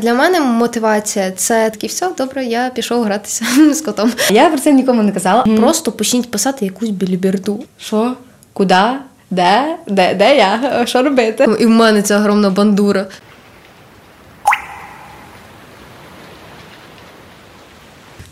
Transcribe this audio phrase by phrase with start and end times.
[0.00, 2.44] Для мене мотивація це такий все добре.
[2.44, 4.12] Я пішов гратися з котом.
[4.30, 5.42] Я про це нікому не казала.
[5.42, 7.64] Просто почніть писати якусь біліберду.
[7.78, 8.14] Що?
[8.52, 8.82] Куди?
[9.30, 9.76] Де?
[9.86, 10.14] Де?
[10.14, 10.82] Де я?
[10.86, 11.46] Що робити?
[11.60, 13.06] І в мене ця огромна бандура.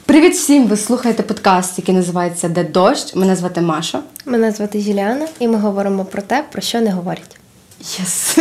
[0.06, 0.66] Привіт всім!
[0.66, 3.14] Ви слухаєте подкаст, який називається Де дощ.
[3.14, 4.00] Мене звати Маша.
[4.26, 7.36] Мене звати Юліана, і ми говоримо про те, про що не говорять.
[7.80, 8.38] Yes.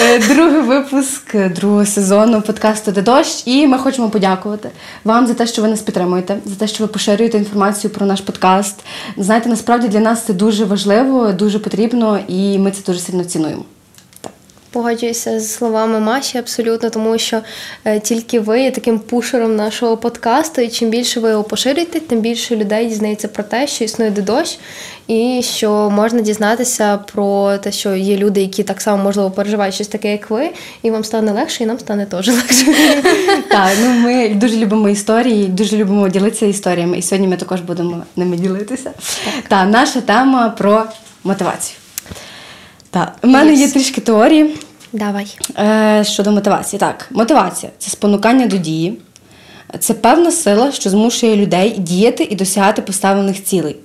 [0.00, 3.42] Е, Другий випуск другого сезону подкасту Де дощ.
[3.46, 4.70] І ми хочемо подякувати
[5.04, 8.20] вам за те, що ви нас підтримуєте, за те, що ви поширюєте інформацію про наш
[8.20, 8.84] подкаст.
[9.16, 13.64] Знаєте, насправді для нас це дуже важливо, дуже потрібно, і ми це дуже сильно цінуємо.
[14.74, 17.40] Погоджуюся з словами Маші абсолютно, тому що
[17.84, 22.20] е, тільки ви є таким пушером нашого подкасту, і чим більше ви його поширюєте, тим
[22.20, 24.58] більше людей дізнається про те, що існує дощ,
[25.06, 29.88] і що можна дізнатися про те, що є люди, які так само можливо переживають щось
[29.88, 30.50] таке, як ви,
[30.82, 32.66] і вам стане легше, і нам стане теж легше.
[33.48, 36.98] Так, ну ми дуже любимо історії, дуже любимо ділитися історіями.
[36.98, 38.90] І сьогодні ми також будемо ними ділитися.
[39.48, 40.84] Так, наша тема про
[41.24, 41.83] мотивацію.
[42.94, 44.56] Так, у мене є трішки теорії
[44.92, 45.26] Давай.
[45.58, 46.80] е, щодо мотивації.
[46.80, 48.98] Так, мотивація це спонукання до дії,
[49.78, 53.76] це певна сила, що змушує людей діяти і досягати поставлених цілей.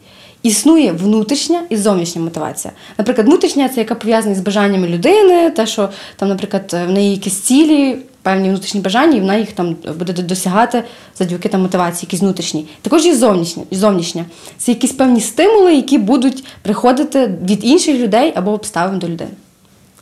[0.44, 2.74] Існує внутрішня і зовнішня мотивація.
[2.98, 7.40] Наприклад, внутрішня це яка пов'язана з бажаннями людини, те, що там, наприклад, в неї якісь
[7.40, 10.84] цілі, певні внутрішні бажання, і вона їх там буде досягати
[11.18, 12.68] завдяки там мотивації, якісь внутрішні.
[12.82, 13.64] Також є зовнішня.
[13.72, 14.26] зовнішня.
[14.58, 19.32] Це якісь певні стимули, які будуть приходити від інших людей або обставин до людини.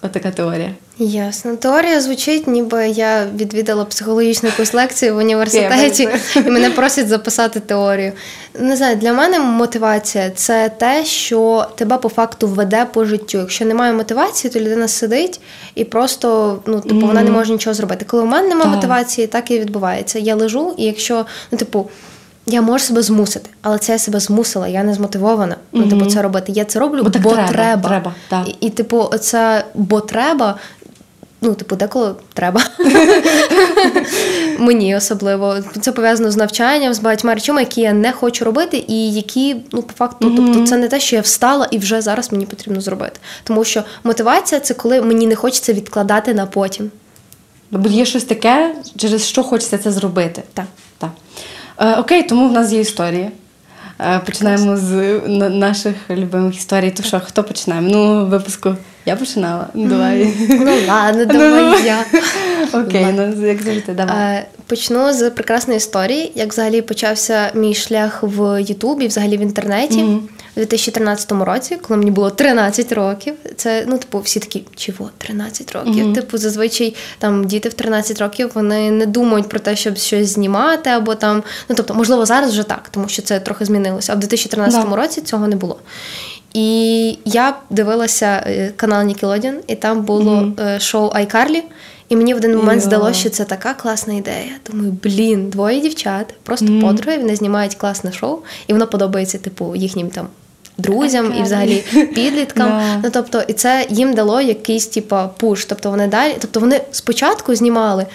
[0.01, 0.71] Отака теорія.
[0.99, 1.55] Ясно.
[1.55, 8.11] Теорія звучить, ніби я відвідала психологічну якусь лекцію в університеті, і мене просять записати теорію.
[8.59, 13.37] Не знаю, для мене мотивація це те, що тебе по факту веде по життю.
[13.37, 15.39] Якщо немає мотивації, то людина сидить
[15.75, 18.05] і просто ну, типу, вона не може нічого зробити.
[18.05, 20.19] Коли у мене немає мотивації, так і відбувається.
[20.19, 21.89] Я лежу, і якщо, ну, типу.
[22.49, 25.55] Я можу себе змусити, але це я себе змусила, я не змотивована.
[25.71, 26.51] Ну, типу, це робити.
[26.51, 27.89] Я це роблю, Бо бо, треба, треба.
[27.89, 28.47] треба, так.
[28.47, 30.55] І, і, типу, це бо треба.
[31.41, 32.61] Ну, типу, деколи треба.
[34.59, 35.57] Мені особливо.
[35.81, 39.81] Це пов'язано з навчанням, з багатьма речами, які я не хочу робити, і які, ну,
[39.81, 43.19] по факту, тобто, це не те, що я встала і вже зараз мені потрібно зробити.
[43.43, 46.91] Тому що мотивація це коли мені не хочеться відкладати на потім.
[47.71, 50.43] Бо є щось таке, через що хочеться це зробити.
[50.53, 50.65] Так.
[50.97, 51.09] так.
[51.79, 53.29] Е, окей, тому в нас є історії.
[53.99, 56.91] Е, починаємо з наших любимих історій.
[56.91, 57.81] То що, хто починає?
[57.81, 58.75] Ну, випуску
[59.07, 59.69] я починала.
[59.73, 60.33] Ну, Давай.
[60.49, 62.05] Ну ладно, давай я.
[62.73, 64.15] Окей, ну як завжди, давай.
[64.17, 70.03] Е, Почну з прекрасної історії, як взагалі почався мій шлях в Ютубі, взагалі в інтернеті
[70.55, 73.33] у 2013 році, коли мені було 13 років.
[73.55, 76.13] Це ну, типу, всі такі, чого 13 років?
[76.13, 80.89] Типу, зазвичай там діти в 13 років вони не думають про те, щоб щось знімати,
[80.89, 84.13] або там, ну тобто, можливо, зараз вже так, тому що це трохи змінилося.
[84.13, 84.95] А в 2013 Да.
[84.95, 85.77] році цього не було.
[86.57, 91.61] І я дивилася е, канал Nickelodeon, і там було е, шоу iCarly.
[92.09, 92.85] І мені в один момент Йо.
[92.87, 94.51] здалося, що це така класна ідея.
[94.69, 100.09] Думаю, блін, двоє дівчат, просто подруги, вони знімають класне шоу, і воно подобається, типу, їхнім
[100.09, 100.27] там.
[100.77, 101.83] Друзям і взагалі
[102.15, 102.69] підліткам.
[102.69, 102.99] Да.
[103.03, 105.65] Ну тобто, і це їм дало якийсь типа пуш.
[105.65, 108.05] Тобто вони далі, тобто вони спочатку знімали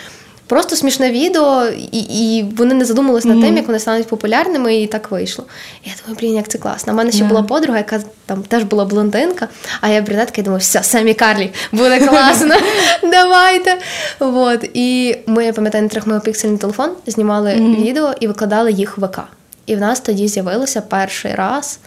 [0.52, 4.86] просто смішне відео, і, і вони не задумувалися над тим, як вони стануть популярними, і
[4.86, 5.44] так вийшло.
[5.84, 6.92] І я думаю, блін, як це класно.
[6.92, 7.28] У мене ще Да.
[7.28, 9.48] була подруга, яка там теж була блондинка,
[9.80, 12.54] а я брюнетка, і думаю, все, Семі Карлі, буде класно.
[13.02, 13.78] Давайте.
[14.20, 14.64] Вот.
[14.74, 19.18] І ми, я пам'ятаю, на трьохмегапіксельний телефон знімали відео і викладали їх в ВК.
[19.66, 21.78] І в нас тоді з'явилося перший раз.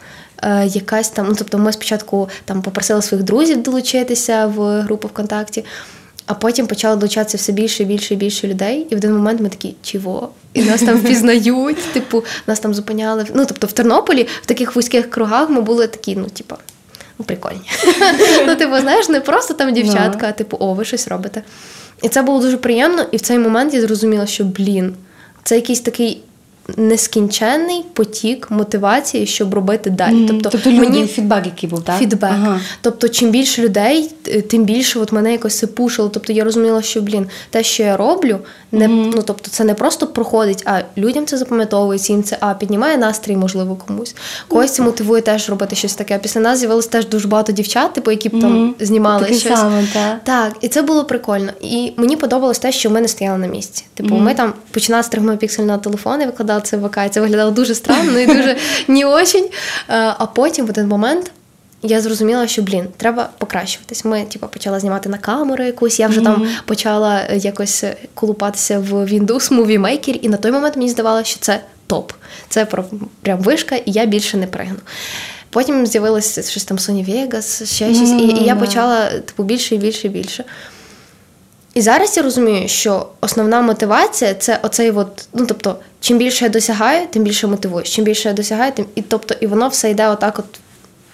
[0.43, 5.65] е, Якась там, ну тобто, ми спочатку там попросили своїх друзів долучитися в групу ВКонтакті,
[6.25, 8.87] а потім почало долучатися все більше і більше і більше людей.
[8.89, 10.29] І в один момент ми такі, чого?
[10.53, 13.25] І нас там впізнають, типу, нас там зупиняли.
[13.33, 16.55] Ну, тобто, в Тернополі в таких вузьких кругах ми були такі, ну, типу,
[17.19, 17.61] ну, прикольні.
[18.47, 21.43] Ну, типу, знаєш, не просто там дівчатка, а типу, о, ви щось робите.
[22.01, 24.95] І це було дуже приємно, і в цей момент я зрозуміла, що блін,
[25.43, 26.21] це якийсь такий
[26.77, 30.15] нескінченний потік мотивації, щоб робити далі.
[30.15, 30.27] Мгм.
[30.27, 31.99] Тобто, тобто мені люди, фідбек, який був, так?
[31.99, 32.31] фідбек.
[32.31, 32.59] Ага.
[32.81, 34.11] Тобто, чим більше людей,
[34.49, 36.09] тим більше от мене якось це пушило.
[36.09, 38.39] Тобто я розуміла, що блін, те, що я роблю,
[38.71, 42.97] не ну тобто це не просто проходить, а людям це запам'ятовується, їм це а піднімає
[42.97, 44.15] настрій, можливо, комусь.
[44.47, 46.19] Когось це мотивує теж робити щось таке.
[46.19, 49.59] Після нас з'явилось теж дуже багато дівчат, типу, які б там знімали Таке щось.
[49.59, 50.23] саме, так.
[50.23, 51.51] Так, і це було прикольно.
[51.61, 53.85] І мені подобалось те, що ми не стояли на місці.
[53.93, 56.79] Типу, ми там починали з трьохмегапіксельного телефону і викладали це.
[57.05, 58.57] І це виглядало дуже странно і дуже
[58.87, 59.43] не очень.
[59.43, 61.31] Е, А потім в один момент
[61.87, 64.05] я зрозуміла, що блін, треба покращуватись.
[64.05, 65.99] Ми типу, почали знімати на камеру якусь.
[65.99, 66.23] Я вже mm-hmm.
[66.23, 71.29] там почала е, якось колупатися в Windows Movie Maker, і на той момент мені здавалося,
[71.29, 72.11] що це топ.
[72.49, 72.65] Це
[73.21, 74.79] прям вишка, і я більше не пригну.
[75.49, 78.37] Потім з'явилося щось там Sony Vegas, ще щось, mm-hmm.
[78.37, 80.43] і, і я почала типу більше і більше і більше.
[81.75, 86.49] І зараз я розумію, що основна мотивація це оцей от, ну тобто, чим більше я
[86.49, 87.89] досягаю, тим більше мотивуюсь.
[87.89, 90.45] Чим більше я досягаю, тим і тобто, і воно все йде отак, от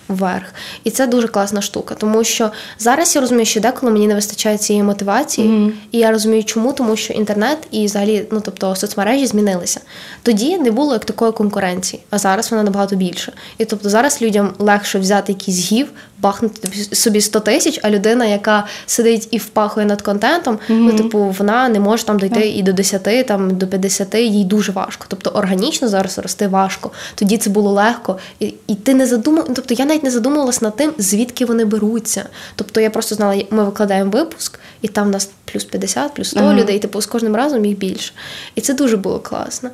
[0.07, 0.53] вверх.
[0.83, 4.57] І це дуже класна штука, тому що зараз я розумію, що деколи мені не вистачає
[4.57, 5.71] цієї мотивації, mm-hmm.
[5.91, 9.79] і я розумію, чому, тому що інтернет і взагалі, ну тобто соцмережі змінилися.
[10.23, 13.33] Тоді не було як такої конкуренції, а зараз вона набагато більше.
[13.57, 15.87] І тобто зараз людям легше взяти якийсь гів,
[16.19, 20.77] бахнути собі 100 тисяч, а людина, яка сидить і впахує над контентом, mm-hmm.
[20.77, 22.55] ну типу вона не може там дойти yeah.
[22.55, 25.05] і до 10, там до 50, їй дуже важко.
[25.07, 26.91] Тобто органічно зараз рости важко.
[27.15, 29.47] Тоді це було легко, і і ти не задумав.
[29.55, 32.25] Тобто я навіть не задумувалась над тим, звідки вони беруться.
[32.55, 36.39] Тобто я просто знала, ми викладаємо випуск, і там в нас плюс 50, плюс 100
[36.39, 36.53] ага.
[36.53, 38.13] людей, типу з кожним разом їх більше.
[38.55, 39.69] І це дуже було класно.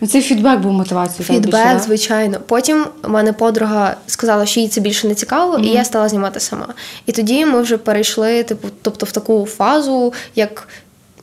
[0.00, 1.24] Ну, цей фідбек був мотивацією.
[1.24, 2.38] Фідбек, більше, звичайно.
[2.46, 5.64] Потім у мене подруга сказала, що їй це більше не цікаво, mm-hmm.
[5.64, 6.68] і я стала знімати сама.
[7.06, 10.68] І тоді ми вже перейшли, типу, тобто в таку фазу, як.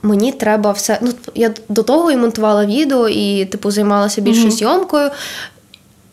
[0.01, 0.99] Мені треба все.
[1.01, 4.51] Ну я до того і монтувала відео, і типу займалася більше mm-hmm.
[4.51, 5.09] зйомкою.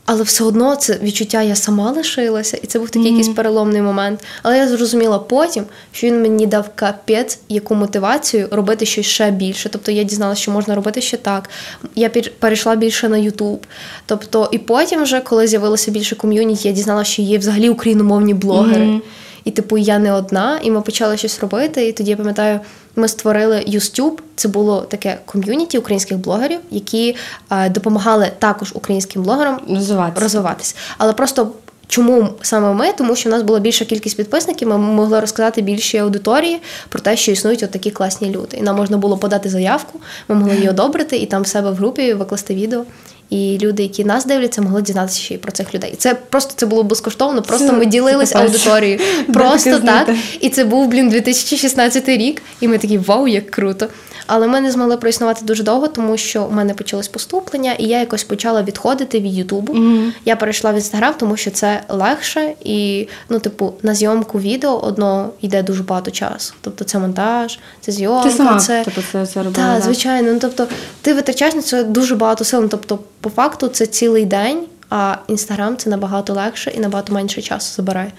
[0.06, 3.17] Але все одно це відчуття я сама лишилася, і це був такий mm-hmm.
[3.17, 4.20] якийсь переломний момент.
[4.43, 9.69] Але я зрозуміла потім, що він мені дав капець яку мотивацію робити щось ще більше.
[9.69, 11.50] Тобто я дізналася, що можна робити ще так.
[11.94, 13.67] Я перейшла більше на Ютуб.
[14.06, 18.85] Тобто, і потім, вже, коли з'явилося більше ком'юніті, я дізналася, що є взагалі україномовні блогери.
[18.85, 19.00] Mm-hmm.
[19.46, 21.88] І, типу, я не одна, і ми почали щось робити.
[21.88, 22.60] І тоді я пам'ятаю,
[22.96, 24.19] ми створили YouTube.
[24.37, 27.16] Це було таке ком'юніті українських блогерів, які
[27.50, 30.22] е, допомагали також українським блогерам розвиватися.
[30.22, 30.75] розвиватися.
[30.98, 31.52] Але просто.
[31.88, 32.92] Чому саме ми?
[32.92, 37.16] Тому що в нас була більша кількість підписників, ми могли розказати більшій аудиторії про те,
[37.16, 38.56] що існують от такі класні люди.
[38.56, 41.74] І нам можна було подати заявку, ми могли її одобрити і там в себе в
[41.74, 42.84] групі викласти відео
[43.30, 45.94] і люди, які нас дивляться, могли дізнатися ще й про цих людей.
[45.98, 47.42] Це просто це було безкоштовно.
[47.42, 49.00] Просто це, ми ділились аудиторією.
[49.32, 50.08] Просто так.
[50.40, 52.42] І це був блін 2016 рік.
[52.60, 53.86] І ми такі вау, як круто.
[54.26, 58.00] Але ми не змогли проіснувати дуже довго, тому що у мене почалось поступлення, і я
[58.00, 59.73] якось почала відходити від Ютубу.
[59.73, 60.11] Mm-hmm.
[60.25, 65.31] Я перейшла в інстаграм, тому що це легше, і ну, типу, на зйомку відео одно
[65.40, 66.55] йде дуже багато часу.
[66.61, 70.32] Тобто це монтаж, це зйомка, ти сама, це тобто, це, це робила, Так, звичайно.
[70.32, 70.67] Ну тобто
[71.02, 72.61] ти витрачаєш на це дуже багато сил.
[72.62, 74.64] Ну, тобто, по факту, це цілий день.
[74.90, 78.12] А інстаграм це набагато легше і набагато менше часу забирає.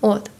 [0.00, 0.30] От.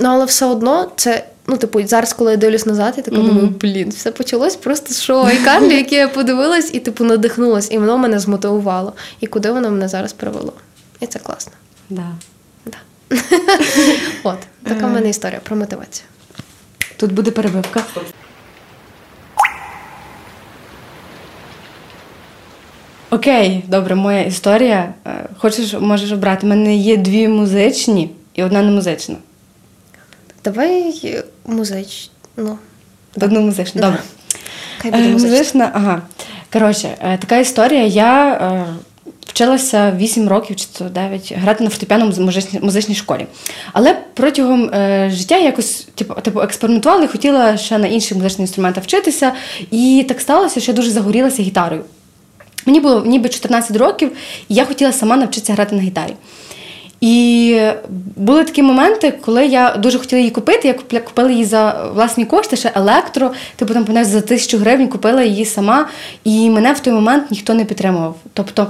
[0.00, 3.26] Ну, але все одно це Ну, типу, зараз, коли я дивлюсь назад, я така mm-hmm.
[3.26, 5.28] думаю, блін, все почалось просто з шоу.
[5.28, 8.92] І Карлі, яке я подивилась, і типу надихнулась, і воно мене змотивувало.
[9.20, 10.52] І куди воно мене зараз привело.
[11.00, 11.52] І це класно.
[11.90, 12.06] Да.
[12.66, 12.78] Да.
[14.22, 16.06] От, така в мене історія про мотивацію.
[16.96, 17.82] Тут буде перебивка.
[23.10, 24.94] Окей, добре, моя історія.
[25.06, 26.46] Е, хочеш, можеш обрати.
[26.46, 29.16] У мене є дві музичні і одна не музична.
[30.48, 30.94] Давай
[31.44, 32.10] музич.
[32.36, 32.58] Ну,
[33.20, 33.98] Одну музичну, добре.
[34.78, 35.70] Хай буде музична.
[35.74, 36.02] Ага.
[36.52, 37.84] Коротше, е, така історія.
[37.84, 38.66] Я е,
[39.26, 42.20] вчилася 8 років чи 9 грати на фортепіано в
[42.64, 43.26] музичній, школі.
[43.72, 48.84] Але протягом е, життя якось типу, типу, експериментувала і хотіла ще на інших музичних інструментах
[48.84, 49.32] вчитися.
[49.70, 51.84] І так сталося, що я дуже загорілася гітарою.
[52.66, 54.12] Мені було ніби 14 років,
[54.48, 56.14] і я хотіла сама навчитися грати на гітарі.
[57.00, 57.60] І
[58.16, 60.74] були такі моменти, коли я дуже хотіла її купити.
[60.90, 65.44] Я купила її за власні кошти, ще електро, типу там за тисячу гривень купила її
[65.44, 65.88] сама,
[66.24, 68.16] і мене в той момент ніхто не підтримував.
[68.32, 68.66] Тобто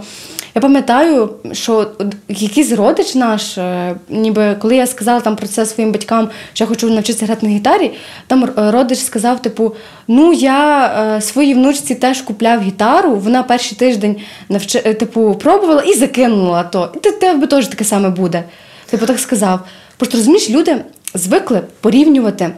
[0.54, 1.86] я пам'ятаю, що
[2.28, 6.68] якийсь родич наш, е, ніби коли я сказала там про це своїм батькам, що я
[6.68, 7.92] хочу навчитися грати на гітарі,
[8.26, 9.74] там родич сказав: типу,
[10.08, 10.86] ну я
[11.16, 14.16] е, своїй внучці теж купляв гітару, вона перший тиждень
[14.48, 14.76] навч...
[14.76, 16.92] Е, типу, пробувала і закинула то.
[16.94, 18.44] І тебе теж таке саме буде.
[18.90, 19.60] Типу так сказав.
[19.96, 20.84] Просто розумієш, люди
[21.14, 22.50] звикли порівнювати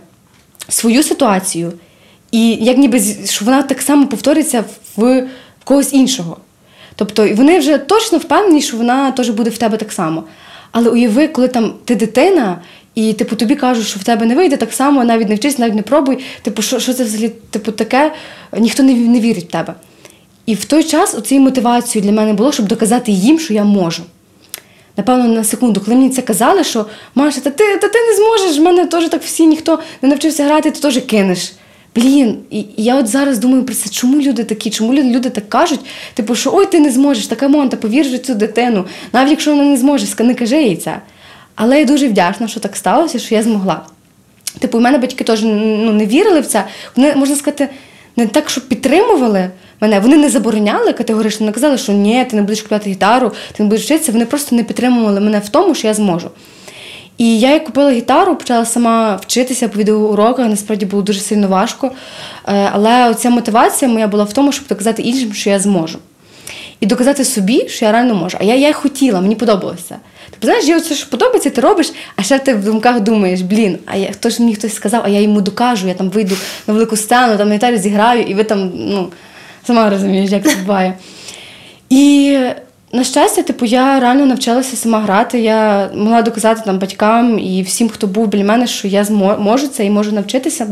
[0.69, 1.73] свою ситуацію,
[2.31, 4.65] і як ніби що вона так само повториться
[4.97, 5.27] в
[5.65, 6.37] когось іншого.
[6.97, 10.25] Тобто вони вже точно впевнені, що вона теж буде в тебе так само.
[10.73, 12.59] Але уяви, коли там ти дитина,
[13.01, 15.75] і типу тобі кажуть, що в тебе не вийде так само, навіть не вчись, навіть
[15.75, 16.19] не пробуй.
[16.43, 18.13] Типу, що що це взагалі типу, таке,
[18.59, 19.75] ніхто не не вірить в тебе.
[20.47, 24.03] І в той час цією мотивацією для мене було, щоб доказати їм, що я можу.
[24.97, 28.59] Напевно, на секунду, коли мені це казали, що Маша, та ти та ти не зможеш,
[28.59, 31.53] в мене теж так всі ніхто не навчився грати, ти теж кинеш.
[31.97, 35.81] Блін, і я от зараз думаю про це, чому люди такі, чому люди так кажуть?
[36.15, 38.85] Типу, що ой, ти не зможеш, така монта, повір в цю дитину.
[39.13, 41.01] Навіть якщо вона не зможе, не кажи їй це.
[41.63, 43.83] Але я дуже вдячна, що так сталося, що я змогла.
[44.59, 46.65] Типу, у мене батьки теж ну, не вірили в це.
[46.97, 47.69] Вони, можна сказати,
[48.17, 49.51] не так, щоб підтримували
[49.81, 50.01] мене.
[50.01, 53.69] Вони не забороняли категорично, не казали, що ні, ти не будеш купляти гітару, ти не
[53.69, 54.13] будеш вчитися.
[54.13, 56.31] Вони просто не підтримували мене в тому, що я зможу.
[57.19, 61.91] І я як купила гітару, почала сама вчитися по відеоуроках, насправді було дуже сильно важко.
[62.47, 65.99] Е, але ця мотивація моя була в тому, щоб доказати іншим, що я зможу.
[66.81, 68.37] І доказати собі, що я реально можу.
[68.41, 69.97] А я я хотіла, мені подобалося.
[70.31, 73.79] Тобто, знаєш, є оце, що подобається, ти робиш, а ще ти в думках думаєш, блін,
[73.87, 76.35] а я хто ж мені хтось сказав, а я йому докажу, я там вийду
[76.67, 79.09] на велику сцену, там на гітарі зіграю, і ви там, ну,
[79.67, 80.95] сама розумієш, як це буває.
[81.91, 82.39] І
[82.93, 85.41] на щастя, типу, я реально навчилася сама грати.
[85.41, 89.07] Я могла доказати там батькам і всім, хто був біля мене, що я
[89.39, 90.67] можу це і можу навчитися.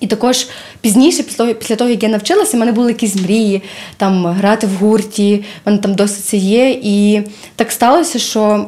[0.00, 0.46] І також
[0.80, 1.22] пізніше,
[1.58, 3.62] після того, як я навчилася, в мене були якісь мрії
[3.96, 6.70] там грати в гурті, в мене там досить це є.
[6.82, 7.22] І
[7.56, 8.66] так сталося, що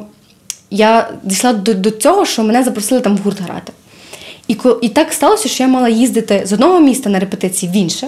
[0.71, 3.73] я дійшла до до цього, що мене запросили там в гурт грати.
[4.47, 8.07] І і так сталося, що я мала їздити з одного міста на репетиції в інше.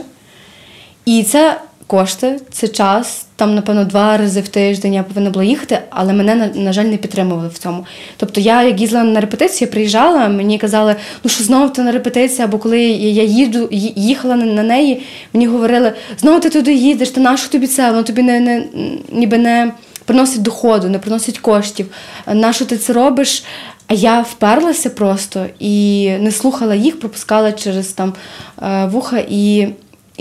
[1.06, 1.62] І це
[1.92, 3.26] кошти, це час.
[3.36, 6.86] Там, напевно, два рази в тиждень я повинна була їхати, але мене, на, на жаль,
[6.86, 7.86] не підтримували в цьому.
[8.18, 12.44] Тобто я, як їздила на репетицію, приїжджала, мені казали, ну що знову ти на репетиції,
[12.44, 17.50] або коли я їду, їхала на неї, мені говорили, знову ти туди їдеш, та нащо
[17.50, 17.92] тобі це?
[17.92, 18.64] Воно тобі не, не
[19.12, 19.72] ніби не
[20.06, 21.88] приносить доходу, не приносить коштів.
[22.28, 23.44] Нащо ти це робиш?
[23.88, 28.14] А я вперлася просто і не слухала їх, пропускала через там
[28.62, 29.68] е, вуха і.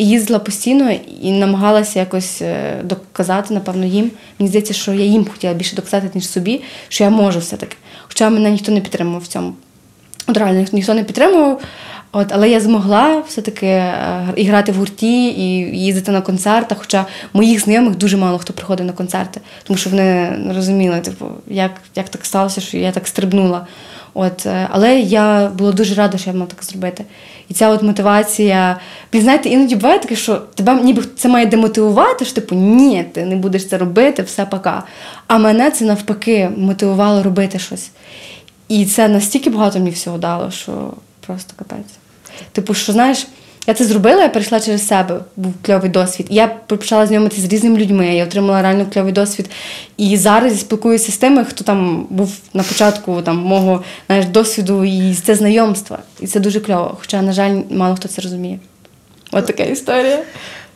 [0.01, 0.91] І їздила постійно
[1.23, 4.11] і намагалася якось е, доказати, напевно, їм.
[4.39, 7.77] Мені здається, що я їм хотіла більше доказати, ніж собі, що я можу все-таки.
[8.09, 9.53] Хоча мене ніхто не підтримував в цьому.
[10.27, 11.61] От реально ніхто не підтримував.
[12.13, 16.75] От, Але я змогла все-таки е, і грати в гурті, і їздити на концерти.
[16.79, 21.27] Хоча моїх знайомих дуже мало хто приходив на концерти, тому що вони не розуміли, типу,
[21.49, 23.67] як як так сталося, що я так стрибнула.
[24.15, 27.05] От, е, Але я була дуже рада, що я могла так зробити.
[27.49, 28.81] І ця от мотивація.
[29.13, 33.25] Ви знаєте, іноді буває таке, що тебе ніби це має демотивувати, що типу ні, ти
[33.25, 34.83] не будеш це робити, все пока.
[35.27, 37.91] А мене це навпаки мотивувало робити щось.
[38.69, 40.93] І це настільки багато мені всього дало, що
[41.27, 41.93] просто капець.
[42.53, 43.27] Типу, що знаєш.
[43.67, 46.27] Я це зробила, я перейшла через себе, був кльовий досвід.
[46.31, 48.15] Я почала знайомитися з різними людьми.
[48.15, 49.51] Я отримала реально кльовий досвід.
[49.97, 54.85] І зараз я спілкуюся з тими, хто там був на початку там, мого знаєш, досвіду
[54.85, 55.99] і це знайомства.
[56.21, 56.97] І це дуже кльово.
[57.01, 58.59] Хоча, на жаль, мало хто це розуміє.
[59.33, 60.19] От така історія.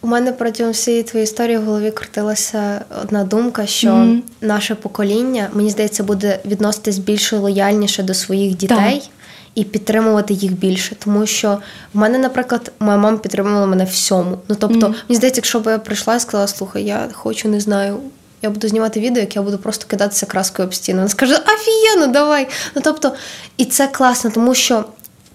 [0.00, 4.20] У мене протягом всієї твоєї історії в голові крутилася одна думка, що mm-hmm.
[4.40, 9.00] наше покоління, мені здається, буде відноситись більш лояльніше до своїх дітей.
[9.00, 9.10] Так
[9.54, 10.96] і підтримувати їх більше.
[11.04, 11.58] Тому що
[11.94, 14.38] в мене, наприклад, моя мама підтримувала мене всьому.
[14.48, 14.94] Ну тобто, mm-hmm.
[15.08, 17.98] мені здається, якщо б я прийшла і сказала, слухай, я хочу, не знаю.
[18.42, 20.98] Я буду знімати відео, як я буду просто кидатися краскою об стіну.
[20.98, 22.48] Вона скаже, афієно, давай.
[22.74, 23.12] Ну тобто,
[23.56, 24.84] і це класно, тому що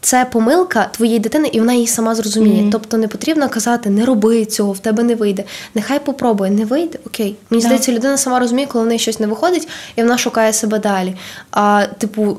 [0.01, 2.63] це помилка твоєї дитини, і вона її сама зрозуміє.
[2.63, 2.71] Mm-hmm.
[2.71, 5.43] Тобто не потрібно казати, не роби цього, в тебе не вийде.
[5.75, 6.99] Нехай попробує, не вийде.
[7.05, 7.35] Окей.
[7.49, 7.65] Мені yeah.
[7.65, 11.15] здається, людина сама розуміє, коли в неї щось не виходить, і вона шукає себе далі.
[11.51, 12.37] А типу,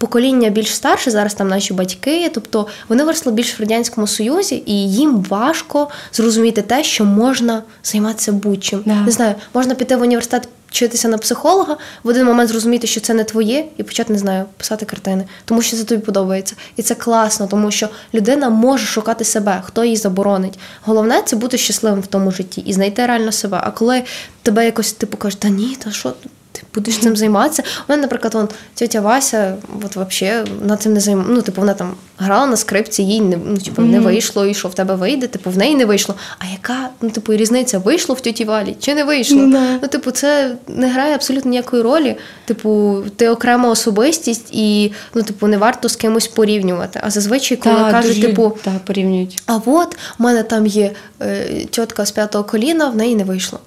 [0.00, 4.92] покоління більш старше, зараз там наші батьки, тобто вони виросли більш в радянському союзі, і
[4.92, 8.78] їм важко зрозуміти те, що можна займатися будь-чим.
[8.80, 9.04] Yeah.
[9.04, 10.48] Не знаю, можна піти в університет.
[10.68, 14.44] Вчитися на психолога, в один момент зрозуміти, що це не твоє, і почати не знаю,
[14.56, 16.54] писати картини, тому що це тобі подобається.
[16.76, 20.58] І це класно, тому що людина може шукати себе, хто її заборонить.
[20.82, 23.60] Головне це бути щасливим в тому житті і знайти реально себе.
[23.64, 24.02] А коли
[24.42, 26.12] тебе якось типу кажуть, та ні, та що
[26.60, 27.62] ти будеш цим займатися.
[27.62, 31.28] У мене, наприклад, вон, тетя Вася, от вообще вона цим не займала.
[31.30, 34.68] Ну, типу, вона там грала на скрипці, їй не ну, типу, не вийшло, і що
[34.68, 36.14] в тебе вийде, типу, в неї не вийшло.
[36.38, 39.38] А яка ну, типу, різниця вийшло в тіті Валі чи не вийшло?
[39.38, 39.78] Mm-hmm.
[39.82, 42.16] Ну, типу, це не грає абсолютно ніякої ролі.
[42.44, 47.00] Типу, ти окрема особистість, і ну, типу, не варто з кимось порівнювати.
[47.02, 49.42] А зазвичай, коли та, кажуть, дуже, типу, та, порівнюють.
[49.46, 50.90] А от у мене там є
[51.22, 53.60] е, тітка з п'ятого коліна, в неї не вийшло.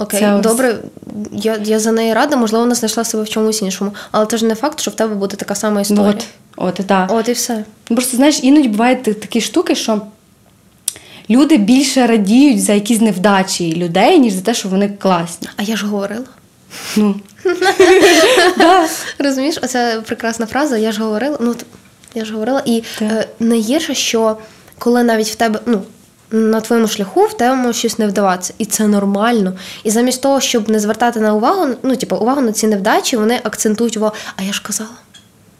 [0.00, 0.78] Окей, це добре,
[1.32, 3.92] я я за неї рада, можливо, вона знайшла себе в чомусь іншому.
[4.10, 6.14] Але це ж не факт, що в тебе буде така сама історія.
[6.56, 7.08] От, от, та.
[7.10, 7.64] от і все.
[7.90, 10.02] Ну, просто знаєш, іноді бувають такі штуки, що
[11.30, 15.48] люди більше радіють за якісь невдачі людей, ніж за те, що вони класні.
[15.56, 16.24] А я ж говорила.
[16.96, 17.14] Ну.
[19.18, 21.36] Розумієш, оця прекрасна фраза, я ж говорила.
[21.40, 21.54] Ну,
[22.14, 24.36] я ж говорила, і е, найгірше, що
[24.78, 25.82] коли навіть в тебе, ну
[26.30, 29.52] на твоєму шляху в тебе щось не вдаватися, і це нормально.
[29.84, 33.40] І замість того, щоб не звертати на увагу, ну типу, увагу на ці невдачі, вони
[33.44, 34.14] акцентують увагу.
[34.36, 34.90] А я ж казала.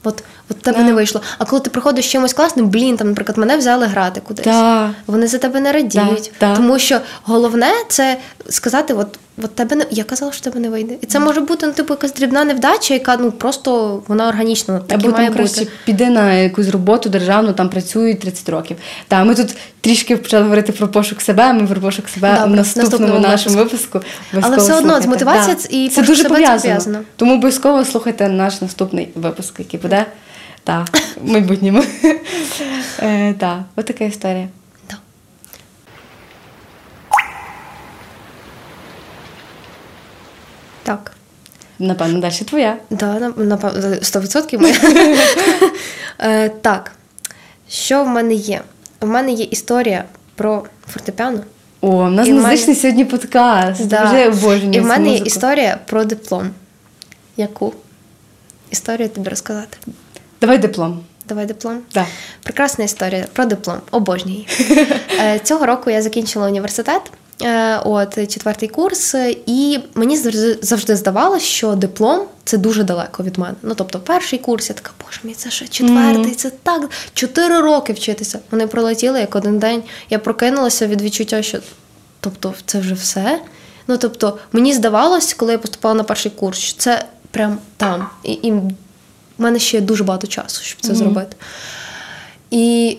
[0.04, 0.84] От, от тебе Да.
[0.84, 1.20] не вийшло.
[1.38, 4.44] А коли ти приходиш з чимось класним, блін, там, наприклад, мене взяли грати кудись.
[4.44, 4.90] Да.
[5.06, 6.32] Вони за тебе не радіють.
[6.40, 6.56] Да.
[6.56, 8.16] Тому що головне це
[8.48, 10.94] сказати, от, от тебе не я казала, що тебе не вийде.
[11.00, 14.78] І це може бути ну, типу якась дрібна невдача, яка ну просто вона органічна.
[14.78, 15.72] Так і має там краще бути.
[15.84, 18.76] піде на якусь роботу державну, там працюють 30 років.
[19.08, 21.52] Та ми тут трішки почали говорити про пошук себе.
[21.52, 24.00] Ми про пошук себе Добре, в наступному, наступному нашому випуску.
[24.32, 26.98] Обов'язково все одно з мотивація і це пошук дуже себе пов'язано.
[27.16, 30.06] Тому обов'язково слухайте наш наступний випуск, який буде
[30.64, 30.86] та,
[31.16, 31.82] в майбутньому.
[33.02, 34.48] Е, та, така історія.
[34.90, 34.96] Да.
[40.82, 41.12] Так.
[41.78, 42.76] Напевно, далі твоя.
[42.90, 44.76] Да, напевно, 100% моя.
[46.22, 46.92] Е, Так.
[47.68, 48.60] Що в мене є?
[49.00, 51.40] В мене є історія про фортепіано.
[51.80, 53.86] О, у нас І в мене- музичний сьогодні подкаст.
[53.86, 54.04] Да.
[54.04, 55.26] Вже обожнюю І в мене є музику.
[55.26, 56.50] історія про диплом.
[57.36, 57.74] Яку?
[58.70, 59.76] Історію тобі розказати.
[60.40, 61.04] Давай диплом.
[61.28, 61.78] Давай диплом.
[61.94, 62.06] Да.
[62.42, 63.76] Прекрасна історія про диплом.
[63.90, 64.44] Обожнюю.
[64.58, 64.86] її.
[65.20, 67.02] Е, Цього року я закінчила університет.
[67.42, 69.14] е, От четвертий курс,
[69.46, 73.54] і мені завжди- завжди здавалося, що диплом це дуже далеко від мене.
[73.62, 77.92] Ну тобто, перший курс я така, боже мій, це ще четвертий, це так чотири роки
[77.92, 78.38] вчитися.
[78.50, 79.82] Вони пролетіли як один день.
[80.10, 81.58] Я прокинулася від відчуття, що
[82.20, 83.40] тобто це вже все.
[83.88, 88.06] Ну тобто, мені здавалось, коли я поступала на перший курс, що це прям там.
[88.24, 88.52] І, і
[89.40, 91.36] в мене ще дуже багато часу, щоб це зробити.
[92.50, 92.98] І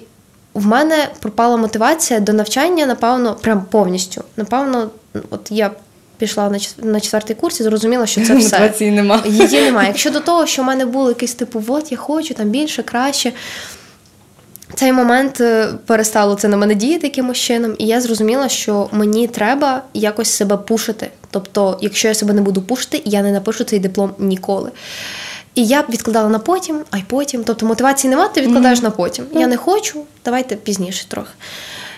[0.54, 4.24] в мене пропала мотивація до навчання, напевно, прям повністю.
[4.38, 4.90] Напевно,
[5.30, 5.72] от я
[6.18, 8.60] пішла на на четвертий курс і зрозуміла, що це все.
[8.60, 9.24] Мотивації нема.
[9.26, 9.88] Її немає.
[9.88, 13.32] Якщо до того, що в мене було якийсь типу, от я хочу там більше, краще.
[14.76, 19.28] Цей момент е, перестало це на мене діяти якимось чином, і я зрозуміла, що мені
[19.28, 21.08] треба якось себе пушити.
[21.32, 24.72] Тобто, якщо я себе не буду пушити, я не напишу цей диплом ніколи.
[25.56, 27.44] І я б відкладала на потім, а й потім.
[27.44, 29.26] Тобто мотивації немає, ти відкладаєш на потім.
[29.34, 31.32] Я не хочу, давайте пізніше трохи.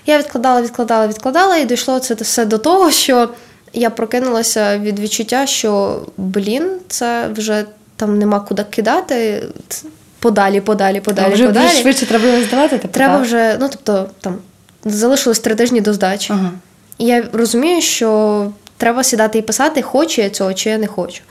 [0.06, 3.30] Я відкладала, відкладала, відкладала, і дійшло це все до того, що
[3.74, 9.44] я прокинулася від відчуття, що блін, це вже там нема куди кидати.
[10.20, 11.68] Подалі, подалі, подалі, А вже, подалі.
[11.68, 12.78] вже швидше треба його здавати?
[12.78, 13.24] Типу, Треба так?
[13.26, 14.38] вже, ну тобто, там
[14.86, 16.34] залишилось три тижні до здачі.
[16.34, 16.52] Ага.
[16.98, 21.22] І я розумію, що треба сідати і писати, хочу я цього, чи я не хочу.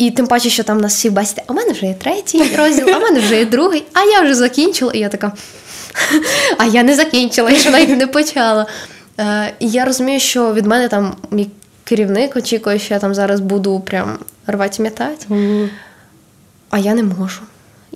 [0.00, 2.90] І тим паче, що там нас всі бачите, а в мене вже є третій розділ,
[2.94, 4.92] а в мене вже є другий, а я вже закінчила.
[4.92, 5.32] І я така.
[6.58, 8.66] А я не закінчила, я ще навіть не почала.
[9.18, 11.50] Е, І я розумію, що від мене там мій
[11.84, 15.26] керівник очікує, що я там зараз буду прям рвати м'ятати,
[16.70, 17.40] а я не можу.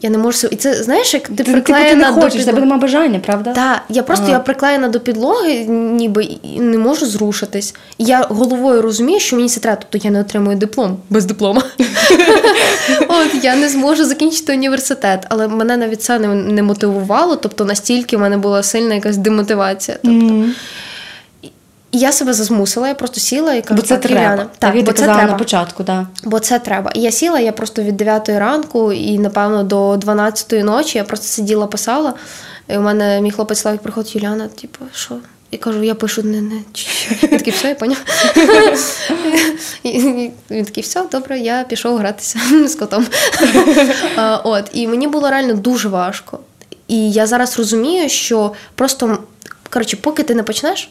[0.02, 0.48] Я не можу.
[0.50, 2.76] І це, знаєш, як ти, Ти, типу, ти приклеєна не до хочеш, в тебе нема
[2.76, 3.52] бажання, правда?
[3.52, 4.33] Так, я просто Ага.
[4.33, 7.74] я приклеєна до підлоги, ніби і не можу зрушитись.
[7.98, 11.62] Я головою розумію, що мені це треба, тобто я не отримую диплом без диплома.
[13.09, 18.16] От я не зможу закінчити університет, але мене навіть це не, не мотивувало, тобто настільки
[18.16, 19.96] в мене була сильна якась демотивація.
[20.04, 20.44] Тобто,
[21.94, 24.37] і я себе зазмусила, я просто сіла і кажу, Бо це так, треба.
[24.37, 25.22] Так, так, бо це треба.
[25.22, 26.07] на початку, да.
[26.24, 26.90] Бо це треба.
[26.94, 31.26] І я сіла, я просто від 9 ранку і, напевно, до 12 ночі я просто
[31.26, 32.14] сиділа, писала.
[32.68, 35.16] І у мене мій хлопець Славік приходить, Юліана, типу, що?
[35.50, 36.61] І кажу, я пишу не не.
[37.22, 37.98] Він такий, все, я поняв.
[40.50, 43.07] Він такий, все, добре, я пішов гратися з котом.
[44.44, 46.38] От, і мені було реально дуже важко.
[46.88, 49.18] І я зараз розумію, що просто,
[49.70, 50.90] коротше, поки ти не почнеш,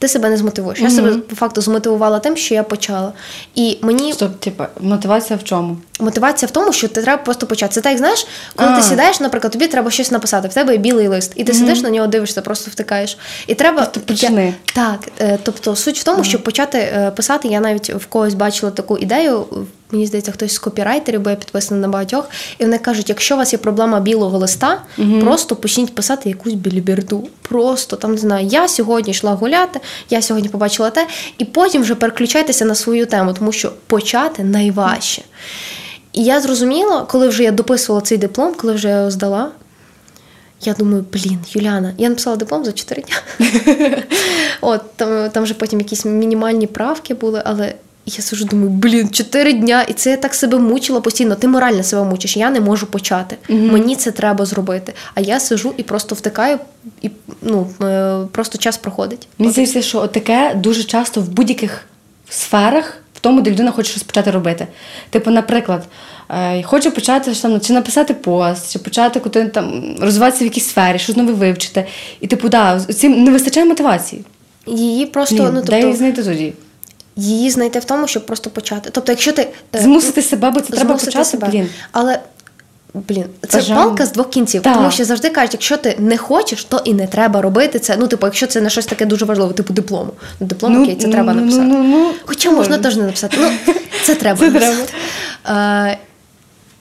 [0.00, 0.80] ти себе не змотивуєш.
[0.80, 3.12] Я себе по факту змотивувала тим, що я почала.
[3.54, 5.76] І мені Стоп, типу, мотивація в чому?
[6.00, 7.72] Мотивація в тому, що ти треба просто почати.
[7.74, 8.76] Це так, знаєш, коли А.
[8.76, 11.82] ти сідаєш, наприклад, тобі треба щось написати, в тебе є білий лист, і ти сидиш
[11.82, 13.18] на нього, дивишся, просто втикаєш.
[13.46, 14.46] І треба Тобто почни.
[14.46, 17.48] Я- так, е, тобто суть в тому, щоб почати е, писати.
[17.48, 19.46] Я навіть в когось бачила таку ідею.
[19.92, 23.38] Мені здається, хтось з копірайтерів, бо я підписана на багатьох, і вони кажуть, якщо у
[23.38, 24.82] вас є проблема білого листа,
[25.20, 27.28] просто почніть писати якусь біліберду.
[27.42, 31.06] Просто там не знаю, я сьогодні йшла гуляти, я сьогодні побачила те,
[31.38, 35.22] і потім вже переключайтеся на свою тему, тому що почати найважче.
[36.12, 39.50] І я зрозуміла, коли вже я дописувала цей диплом, коли вже я його здала.
[40.62, 43.16] Я думаю, блін, Юляна, я написала диплом за 4 дня.
[44.60, 47.74] От, там, там вже потім якісь мінімальні правки були, але
[48.06, 51.34] я сижу, думаю, блін, 4 дня, і це я так себе мучила постійно.
[51.34, 53.36] Ти морально себе мучиш, я не можу почати.
[53.48, 54.92] Мені це треба зробити.
[55.14, 56.58] А я сижу і просто втикаю,
[57.02, 57.10] і
[57.42, 59.28] ну, е, просто час проходить.
[59.38, 61.84] Мені здається, що таке дуже часто в будь-яких
[62.28, 64.66] сферах, в тому, де людина хоче щось почати робити.
[65.10, 65.84] Типу, наприклад,
[66.28, 70.98] е, хочу почати там, чи написати пост, чи почати куди там розвиватися в якійсь сфері,
[70.98, 71.86] щось нове вивчити.
[72.20, 74.24] І, типу, да, цим не вистачає мотивації.
[74.66, 76.52] Її просто, Блін, ну де її тобто, знайти тоді?
[77.20, 78.90] Її знайти в тому, щоб просто почати.
[78.92, 81.48] Тобто, якщо ти е, Змусити себе, бо це треба почати, себе.
[81.48, 81.68] блін.
[81.92, 82.18] Але
[82.94, 83.82] Блін, це Бажання.
[83.82, 84.74] палка з двох кінців, Так.
[84.74, 87.96] тому що завжди кажуть, якщо ти не хочеш, то і не треба робити це.
[87.96, 90.12] Ну, типу, якщо це не щось таке дуже важливе, типу диплому.
[90.40, 91.66] Ну, диплом окей, це ну, треба ну, написати.
[91.66, 93.36] Ну, ну, ну, Хоча можна теж не написати.
[93.40, 94.92] Ну, це треба Це написати.
[95.48, 95.98] Е,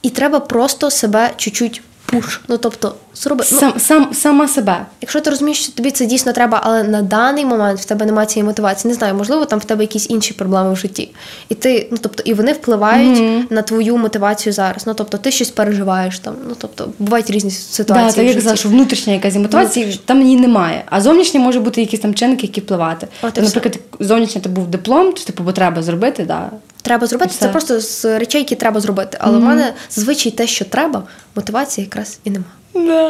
[0.01, 2.39] і треба просто себе чуть-чуть пуш.
[2.47, 3.45] Ну, тобто, зроби.
[3.51, 4.85] Ну, Сам, сам, сама себе.
[5.01, 8.27] Якщо ти розумієш, що тобі це дійсно треба, але на даний момент в тебе немає
[8.27, 11.11] цієї мотивації, не знаю, можливо, там в тебе якісь інші проблеми в житті.
[11.49, 14.87] І ти, ну тобто, і вони впливають на твою мотивацію зараз.
[14.87, 16.33] Ну тобто, ти щось переживаєш там.
[16.49, 18.09] Ну тобто, бувають різні ситуації.
[18.09, 20.83] Да, так як казала, що внутрішня якась мотивація, там її немає.
[20.89, 23.07] А зовнішня може бути якісь там чинники, які впливати.
[23.23, 26.49] І наприклад, зовнішня ти був диплом, чи типу, бо треба зробити, да.
[26.89, 29.17] Треба зробити це просто з речей, які треба зробити.
[29.21, 31.03] Але в мене зазвичай те, що треба,
[31.35, 32.45] мотивації якраз і нема.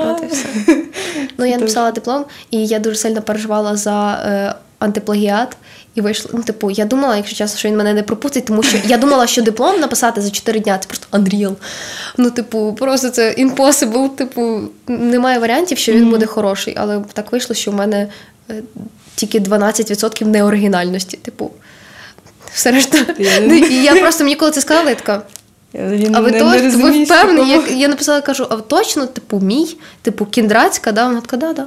[0.06, 0.48] От і все.
[1.38, 5.58] Ну, я написала диплом, і я дуже сильно переживала за е, антиплагіат.
[5.96, 6.32] І вийшло.
[6.34, 9.28] Ну, типу, я думала, якщо чесно, що він мене не пропустить, тому що я думала,
[9.28, 11.56] що диплом написати за 4 дня це просто Unreal.
[12.18, 14.10] Ну, типу, просто це impossible.
[14.10, 16.74] Типу, немає варіантів, що він буде хороший.
[16.78, 18.08] Але так вийшло, що в мене
[18.50, 18.64] е,
[19.16, 21.18] тільки 12% неоригінальності.
[21.18, 21.52] Типу,
[22.60, 22.98] все решта.
[23.20, 25.22] Я- Ну, і я просто мені коли це сказала, я така.
[25.74, 27.52] Я А ви не- то, не ви впевнені?
[27.52, 31.08] Я, я написала, кажу, а точно, типу, мій, типу, кіндрацька, да?
[31.08, 31.66] Вона така, да, да.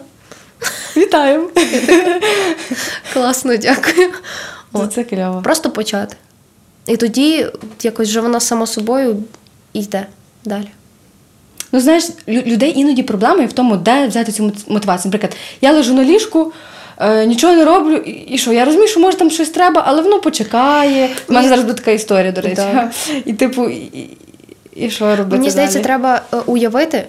[0.97, 1.49] Вітаємо.
[3.13, 4.11] Класно, дякую.
[4.73, 4.93] От.
[4.93, 5.41] Це кльово.
[5.45, 6.17] Просто почати.
[6.87, 7.47] І тоді
[7.83, 9.25] якось вже воно само собою
[9.73, 10.07] йде
[10.45, 10.69] далі.
[11.73, 15.13] Ну, знаєш, людей іноді проблеми в тому, де взяти цю мотивацію.
[15.13, 16.53] Наприклад, я лежу на ліжку,
[17.03, 18.53] е, нічого не роблю, і, і що?
[18.53, 21.09] Я розумію, що може там щось треба, але воно почекає.
[21.29, 22.63] У мене зараз буде така історія, до речі.
[23.25, 24.09] І типу, і,
[24.77, 25.37] і, що робити?
[25.37, 25.85] Мені здається, далі?
[25.85, 27.05] треба е, уявити,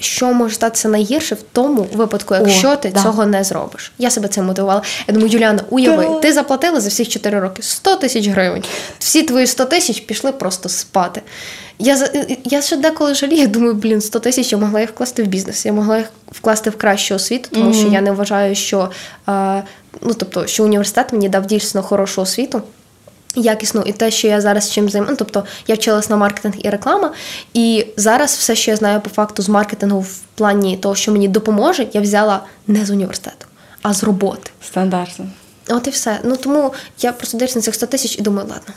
[0.00, 3.02] що може статися найгірше в тому випадку, якщо О, ти да.
[3.02, 3.92] цього не зробиш.
[3.98, 4.82] Я себе цим мотивувала.
[5.08, 8.64] Я думаю, Юліана, уяви, ти заплатила за всіх 4 роки 100 тисяч гривень.
[8.98, 11.22] Всі твої 100 тисяч пішли просто спати.
[11.78, 12.08] Я,
[12.44, 15.72] я ще деколи жалію, думаю, блін, 100 тисяч я могла їх вкласти в бізнес, я
[15.72, 18.90] могла їх вкласти в кращу освіту, тому що я не вважаю, що,
[19.28, 19.62] е,
[20.02, 22.62] ну, тобто, що університет мені дав дійсно хорошу освіту.
[23.34, 26.70] Якісно, і те, що я зараз чим займаю, ну, тобто я вчилась на маркетинг і
[26.70, 27.12] реклама,
[27.54, 31.28] і зараз все, що я знаю по факту з маркетингу в плані того, що мені
[31.28, 33.46] допоможе, я взяла не з університету,
[33.82, 34.50] а з роботи.
[34.66, 35.26] Стандартно.
[35.68, 36.20] От і все.
[36.24, 38.74] Ну тому я просто дивлюсь на цих 100 тисяч і думаю, ладно.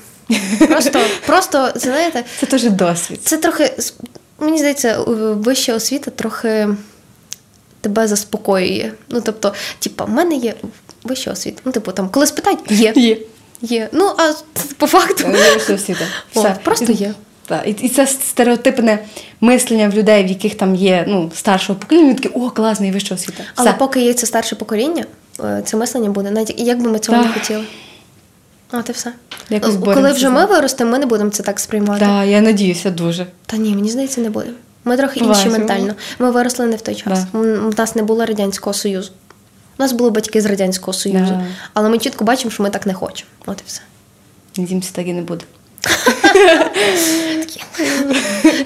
[0.67, 3.19] Просто, просто знаєте, Це теж досвід.
[3.23, 3.73] це трохи
[4.39, 4.99] мені здається,
[5.33, 6.67] вища освіта трохи
[7.81, 8.91] тебе заспокоює.
[9.09, 10.53] Ну тобто, типа, в мене є
[11.03, 11.61] вища освіта.
[11.65, 12.93] Ну, типу, там, коли спитають, є.
[12.95, 13.17] Є.
[13.63, 13.89] Є.
[13.91, 14.31] Ну, а
[14.77, 15.23] по факту.
[15.27, 16.05] Є все освіта.
[16.35, 16.55] О, Все.
[16.63, 17.13] просто є.
[17.45, 18.99] Так, і, і це стереотипне
[19.41, 23.15] мислення в людей, в яких там є ну, старшого покоління, вони такі, о, класний вища
[23.15, 23.43] освіта.
[23.55, 23.79] Але Все.
[23.79, 25.05] поки є це старше покоління,
[25.43, 27.63] е, це мислення буде, навіть як би ми цього не хотіли.
[28.71, 29.13] От і все.
[29.49, 32.05] Якось Е, Коли вже ми виростемо, ми не будемо це так сприймати.
[32.05, 33.27] Так, я надіюся дуже.
[33.45, 34.55] Та ні, мені здається, не будемо.
[34.85, 35.57] Ми трохи інші Побачимо.
[35.57, 35.93] ментально.
[36.19, 37.19] Ми виросли не в той час.
[37.33, 37.39] Да.
[37.39, 39.11] У нас не було Радянського Союзу.
[39.77, 41.25] У нас були батьки з Радянського Союзу.
[41.25, 41.45] Да.
[41.73, 43.29] Але ми чітко бачимо, що ми так не хочемо.
[43.45, 43.81] От і все.
[44.57, 45.45] Надіємося, так і не буде.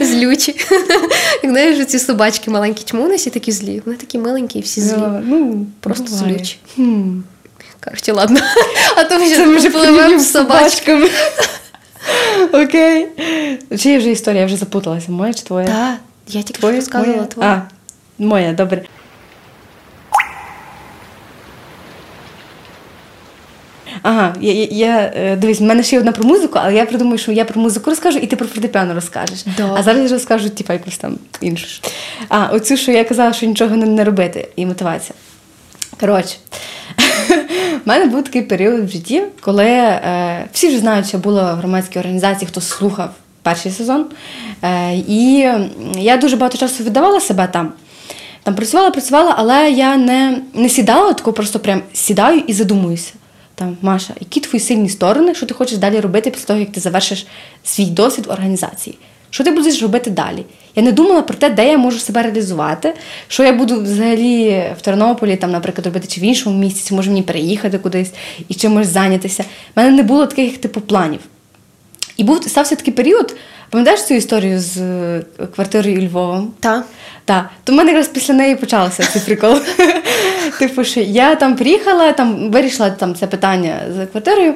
[0.01, 0.55] Злючі.
[1.43, 3.81] Як знаєш, ці собачки маленькі, чому вони всі такі злі?
[3.85, 5.03] Вони такі миленькі і всі злі.
[5.23, 6.57] Ну, Просто злючі.
[6.75, 7.19] Хм.
[7.83, 8.39] Коротше, ладно.
[8.95, 11.09] А то ми вже пливемо з собачками.
[12.53, 13.07] Окей.
[13.79, 14.41] Чия вже історія?
[14.41, 15.11] Я вже запуталася.
[15.11, 15.67] Моя чи твоя?
[15.67, 16.75] Так, я тільки що Твоя?
[16.75, 17.27] розказувала.
[17.39, 17.61] А,
[18.19, 18.85] моя, добре.
[24.01, 26.85] Ага, я, я, я е, дивись, в мене ще є одна про музику, але я
[26.85, 29.43] придумаю, що я про музику розкажу, і ти про фортепіано розкажеш.
[29.57, 29.75] Добре.
[29.77, 31.81] А зараз я розкажу, типа, якусь там іншу.
[32.29, 35.13] А, оцю, що я казала, що нічого не, не робити, і мотивація.
[35.99, 36.35] Коротше,
[37.85, 41.57] в мене був такий період в житті, коли е, всі вже знають, що було в
[41.57, 43.09] громадській організації, хто слухав
[43.41, 44.05] перший сезон.
[44.63, 45.49] Е, і
[45.95, 47.73] я дуже багато часу віддавала себе там.
[48.43, 53.13] Там працювала, працювала, але я не, не сідала, тако просто прям сідаю і задумуюся.
[53.59, 56.79] Там, Маша, які твої сильні сторони, що ти хочеш далі робити після того, як ти
[56.79, 57.27] завершиш
[57.63, 58.97] свій досвід в організації?
[59.29, 60.45] Що ти будеш робити далі?
[60.75, 62.93] Я не думала про те, де я можу себе реалізувати,
[63.27, 67.09] що я буду взагалі в Тернополі, там, наприклад, робити чи в іншому місці, чи може
[67.09, 68.11] мені переїхати кудись
[68.47, 69.43] і чимось зайнятися.
[69.43, 71.19] У мене не було таких типу планів.
[72.17, 73.35] І був стався такий період.
[73.69, 75.23] Пам'ятаєш цю історію з е,
[75.55, 76.53] квартирою Львовом?
[76.59, 76.85] Так.
[77.25, 79.59] Так, то в мене якраз після неї почався цей прикол.
[80.59, 84.53] Типу, що я там приїхала, там вирішила там це питання з квартирою.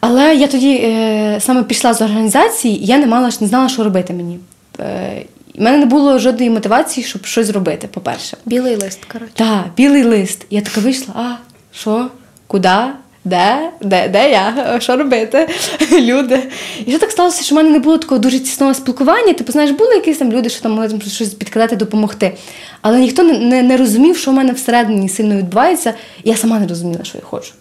[0.00, 3.84] Але я тоді е, саме пішла з організації, і я не мала не знала, що
[3.84, 4.38] робити мені.
[4.80, 5.22] Е,
[5.58, 8.36] У мене не було жодної мотивації, щоб щось зробити, по-перше.
[8.46, 9.32] Білий лист, коротше.
[9.34, 10.46] Так, білий лист.
[10.50, 11.34] Я така вийшла, а
[11.72, 12.08] що?
[12.46, 12.78] Куди?
[13.24, 15.48] Де, де, де я, що робити,
[15.92, 16.42] люди.
[16.86, 19.32] І що так сталося, що в мене не було такого дуже тісного спілкування.
[19.32, 22.36] Типу, знаєш, були якісь там люди, що там могли щось підказати, допомогти.
[22.80, 26.58] Але ніхто не, не, не розумів, що в мене всередині сильно відбувається, і я сама
[26.58, 27.52] не розуміла, що я хочу.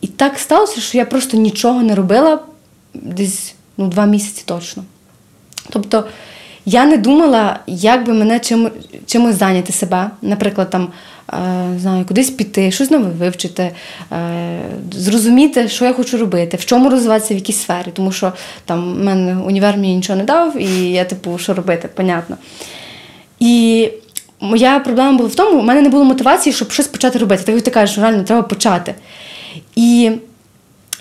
[0.00, 2.38] І так сталося, що я просто нічого не робила
[2.94, 4.84] десь ну, два місяці точно.
[5.70, 6.04] Тобто
[6.66, 8.70] я не думала, як би мене чим,
[9.06, 10.10] чимось зайняти себе.
[10.22, 10.88] Наприклад, там,
[11.32, 13.70] е, знаю, кудись піти, щось нове вивчити,
[14.12, 14.60] е,
[14.92, 17.88] зрозуміти, що я хочу робити, в чому розвиватися в якійсь сфері.
[17.92, 18.32] Тому що
[18.64, 22.36] там в мене універ мені нічого не дав, і я, типу, що робити, понятно.
[23.40, 23.88] І
[24.40, 27.60] моя проблема була в тому, у мене не було мотивації, щоб щось почати робити.
[27.60, 28.94] Ти кажеш, що реально треба почати.
[29.76, 30.10] І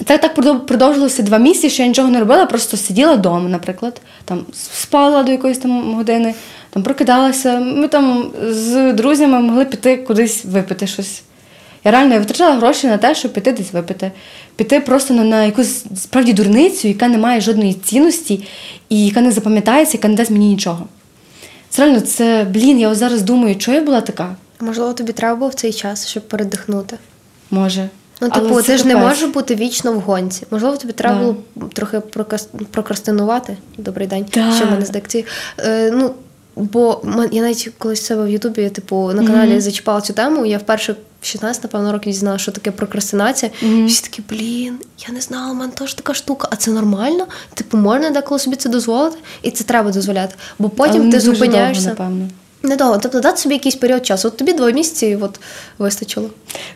[0.05, 0.33] це так
[0.65, 5.31] продовжилося два місяці, що я нічого не робила, просто сиділа вдома, наприклад, там спала до
[5.31, 6.33] якоїсь там години,
[6.69, 7.59] там прокидалася.
[7.59, 11.21] Ми там з друзями могли піти кудись випити щось.
[11.83, 14.11] Я реально я витрачала гроші на те, щоб піти десь випити,
[14.55, 18.47] піти просто на, на якусь справді дурницю, яка не має жодної цінності,
[18.89, 20.87] і яка не запам'ятається, яка не дасть мені нічого.
[21.69, 24.35] Це реально, це, блін, я ось зараз думаю, чого я була така.
[24.59, 26.97] Можливо, тобі треба було в цей час, щоб передихнути.
[27.51, 27.89] Може.
[28.21, 30.45] Ну, типу, Але ти ж не можеш бути вічно в гонці.
[30.51, 31.21] Можливо, тобі треба да.
[31.21, 31.35] було
[31.73, 31.99] трохи
[32.71, 33.57] прокрастинувати.
[33.77, 34.51] Добрий день, да.
[34.55, 35.25] що в мене з дикції.
[35.59, 36.13] Е, ну,
[36.55, 37.01] Бо
[37.31, 39.61] я навіть колись себе в Ютубі, типу, на каналі mm-hmm.
[39.61, 40.45] зачіпала цю тему.
[40.45, 43.51] Я вперше в 16, напевно, років дізнала, що таке прокрастинація.
[43.63, 43.83] Mm-hmm.
[43.83, 44.77] І всі такі, блін,
[45.07, 47.27] я не знала, у мене теж така штука, а це нормально?
[47.53, 50.35] Типу, можна деколи собі це дозволити, і це треба дозволяти.
[50.59, 51.89] Бо потім Але ти зупиняєшся.
[51.89, 52.29] Довго, напевно.
[52.63, 54.27] Недовго, тобто дати собі якийсь період часу.
[54.27, 55.39] От тобі два місяці от
[55.77, 56.29] вистачило.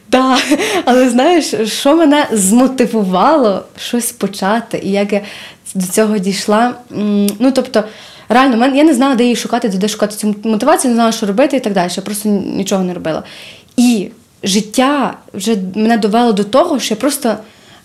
[0.09, 0.39] Так,
[0.85, 5.21] але знаєш, що мене змотивувало щось почати, і як я
[5.75, 6.75] до цього дійшла.
[7.39, 7.83] Ну, тобто,
[8.29, 11.57] реально, я не знала, де її шукати, де шукати цю мотивацію, не знала, що робити
[11.57, 11.91] і так далі.
[11.95, 13.23] Я просто нічого не робила.
[13.77, 14.09] І
[14.43, 17.35] життя вже мене довело до того, що я просто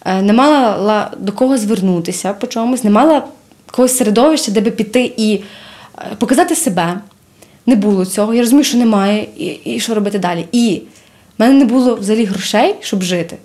[0.05, 3.25] е, не мала до кого звернутися по чомусь, не мала
[3.67, 5.43] якогось середовища, де би піти і е,
[6.19, 7.01] показати себе
[7.69, 8.35] не було цього.
[8.35, 10.47] Я розумію, що немає, і, і що робити далі.
[10.53, 10.83] І
[11.39, 13.37] в мене не було взагалі грошей, щоб жити.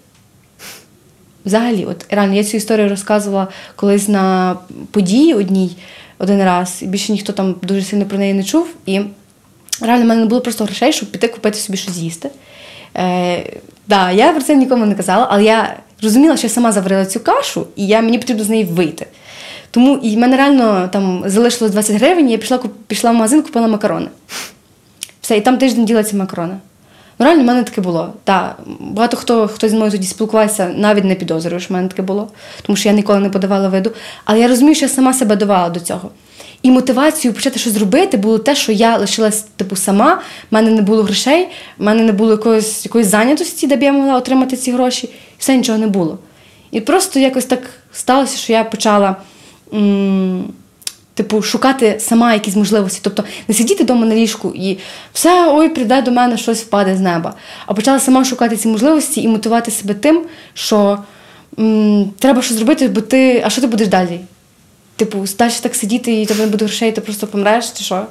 [1.46, 4.56] Взагалі, от реально, я цю історію розказувала колись на
[4.92, 5.76] події одній
[6.20, 8.68] один раз, і більше ніхто там дуже сильно про неї не чув.
[8.86, 9.02] І
[9.82, 12.30] реально в мене не було просто грошей, щоб піти купити собі щось їсти.
[12.98, 13.50] Е,
[13.88, 17.20] да, Я про це нікому не казала, але я розуміла, що я сама заварила цю
[17.20, 19.08] кашу, і я, мені потрібно з неї вийти.
[19.74, 23.42] Тому і в мене реально там залишилось 20 гривень, і я пішла пішла в магазин,
[23.42, 24.08] купила макарони.
[25.22, 26.58] Все, і там тиждень ділиться макарони.
[27.20, 28.14] Ну, реально, в мене таке було.
[28.24, 32.02] Так, Багато хто хто зі мною тоді спілкувався, навіть не підозрює, що в мене таке
[32.02, 32.28] було,
[32.62, 33.92] тому що я ніколи не подавала виду.
[34.26, 36.12] Але я розумію, що я сама себе давала до цього.
[36.62, 40.82] І мотивацією почати щось робити було те, що я лишилась типу сама, в мене не
[40.82, 44.72] було грошей, в мене не було якоїсь якоїсь зайнятості, де б я могла отримати ці
[44.72, 46.18] гроші, і все нічого не було.
[46.72, 47.60] І просто якось так
[47.94, 49.16] сталося, що я почала
[51.14, 53.00] типу, шукати сама якісь можливості.
[53.04, 54.78] Тобто не сидіти вдома на ліжку і
[55.14, 57.34] все, ой, прийде до мене щось впаде з неба.
[57.66, 60.22] А почала сама шукати ці можливості і мотивувати себе тим,
[60.54, 60.98] що
[61.60, 63.42] м, треба щось зробити, бо ти.
[63.46, 64.20] А що ти будеш далі?
[64.96, 68.06] Типу, далі так сидіти і тебе не буде грошей, ти просто помреш, чи що?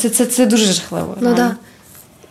[0.00, 1.16] Це це, це дуже жахливо.
[1.20, 1.56] Ну так.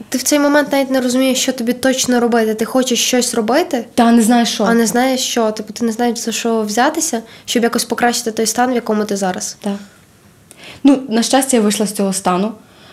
[0.10, 2.54] Ти в цей момент навіть не розумієш, що тобі точно робити.
[2.54, 4.64] Ти хочеш щось робити, та не знаєш що.
[4.64, 5.52] А не знаєш що.
[5.52, 9.16] Типу, ти не знаєш за що взятися, щоб якось покращити той стан, в якому ти
[9.18, 9.58] зараз.
[9.62, 9.74] Так.
[10.84, 12.52] Ну, на щастя, я вийшла з цього стану,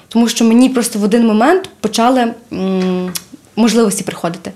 [0.09, 3.13] тому що мені просто в один момент почали м-
[3.57, 4.53] можливості приходити.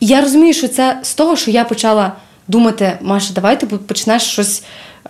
[0.00, 2.12] І я розумію, що це з того, що я почала
[2.48, 4.62] думати, Маша, давай ти почнеш щось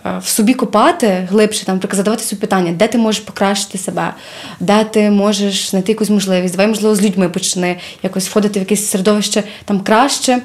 [0.05, 4.13] Е, в собі копати глибше, там задавати собі питання, де ти можеш покращити себе,
[4.59, 8.89] де ти можеш знайти якусь можливість, давай, можливо, з людьми почни якось входити в якесь
[8.89, 10.41] середовище там краще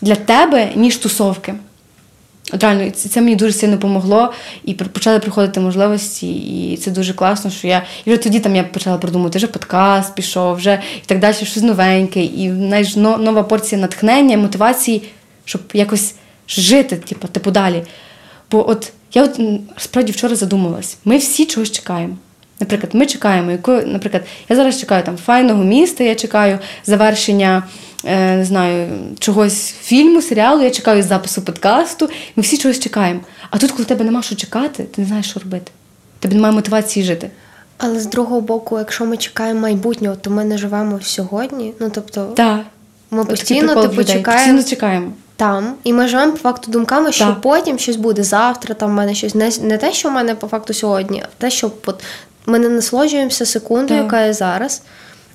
[0.00, 1.54] для тебе, ніж тусовки.
[2.52, 4.32] От реально, це мені дуже сильно допомогло,
[4.64, 7.82] і почали приходити можливості, і це дуже класно, що я.
[8.04, 11.56] І вже тоді там я почала продумувати, вже подкаст пішов, вже і так далі, щось
[11.56, 15.02] новеньке, і знаєш, нова порція натхнення, мотивації,
[15.44, 16.14] щоб якось
[16.50, 17.82] жити, типу, типу далі.
[18.50, 19.40] Бо от я от
[19.76, 22.16] справді вчора задумалась, ми всі чогось чекаємо.
[22.60, 27.62] Наприклад, ми чекаємо, якої, наприклад, я зараз чекаю там файного міста, я чекаю завершення
[28.04, 32.08] е, не знаю, чогось фільму, серіалу, я чекаю запису подкасту.
[32.36, 33.20] Ми всі чогось чекаємо.
[33.50, 35.72] А тут, коли тебе нема що чекати, ти не знаєш, що робити.
[36.18, 37.30] Тебе немає мотивації жити.
[37.78, 41.72] Але з другого боку, якщо ми чекаємо майбутнього, то ми не живемо сьогодні.
[41.80, 42.60] Ну тобто, так.
[43.10, 44.32] ми постійно типу, чекаємо.
[44.32, 47.40] Постійно чекаємо там, і ми живемо по факту думками, що так.
[47.40, 48.74] потім щось буде завтра.
[48.74, 51.50] Там в мене щось не не те, що в мене по факту сьогодні, а те,
[51.50, 52.02] що от,
[52.46, 54.82] ми не насолоджуємося секундою, яка є зараз.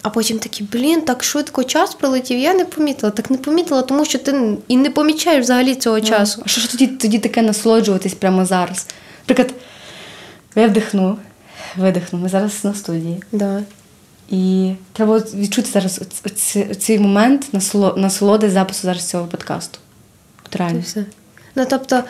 [0.01, 2.39] А потім такий, блін, так швидко час прилетів.
[2.39, 3.11] Я не помітила.
[3.11, 6.41] Так не помітила, тому що ти і не помічаєш взагалі цього часу.
[6.45, 8.87] А що ж тоді, тоді таке насолоджуватись прямо зараз?
[9.27, 9.53] Наприклад,
[10.55, 11.17] я вдихну,
[11.77, 12.19] видихну.
[12.19, 13.23] Ми зараз на студії.
[13.31, 13.61] Да.
[14.29, 16.01] І треба відчути зараз
[16.79, 17.47] цей момент
[17.95, 19.79] насолоди запису зараз цього подкасту.
[20.53, 20.79] Реально.
[20.79, 21.05] все.
[21.55, 22.03] Ну тобто,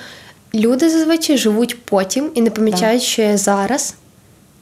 [0.54, 3.95] люди зазвичай живуть потім і не помічають, що є зараз.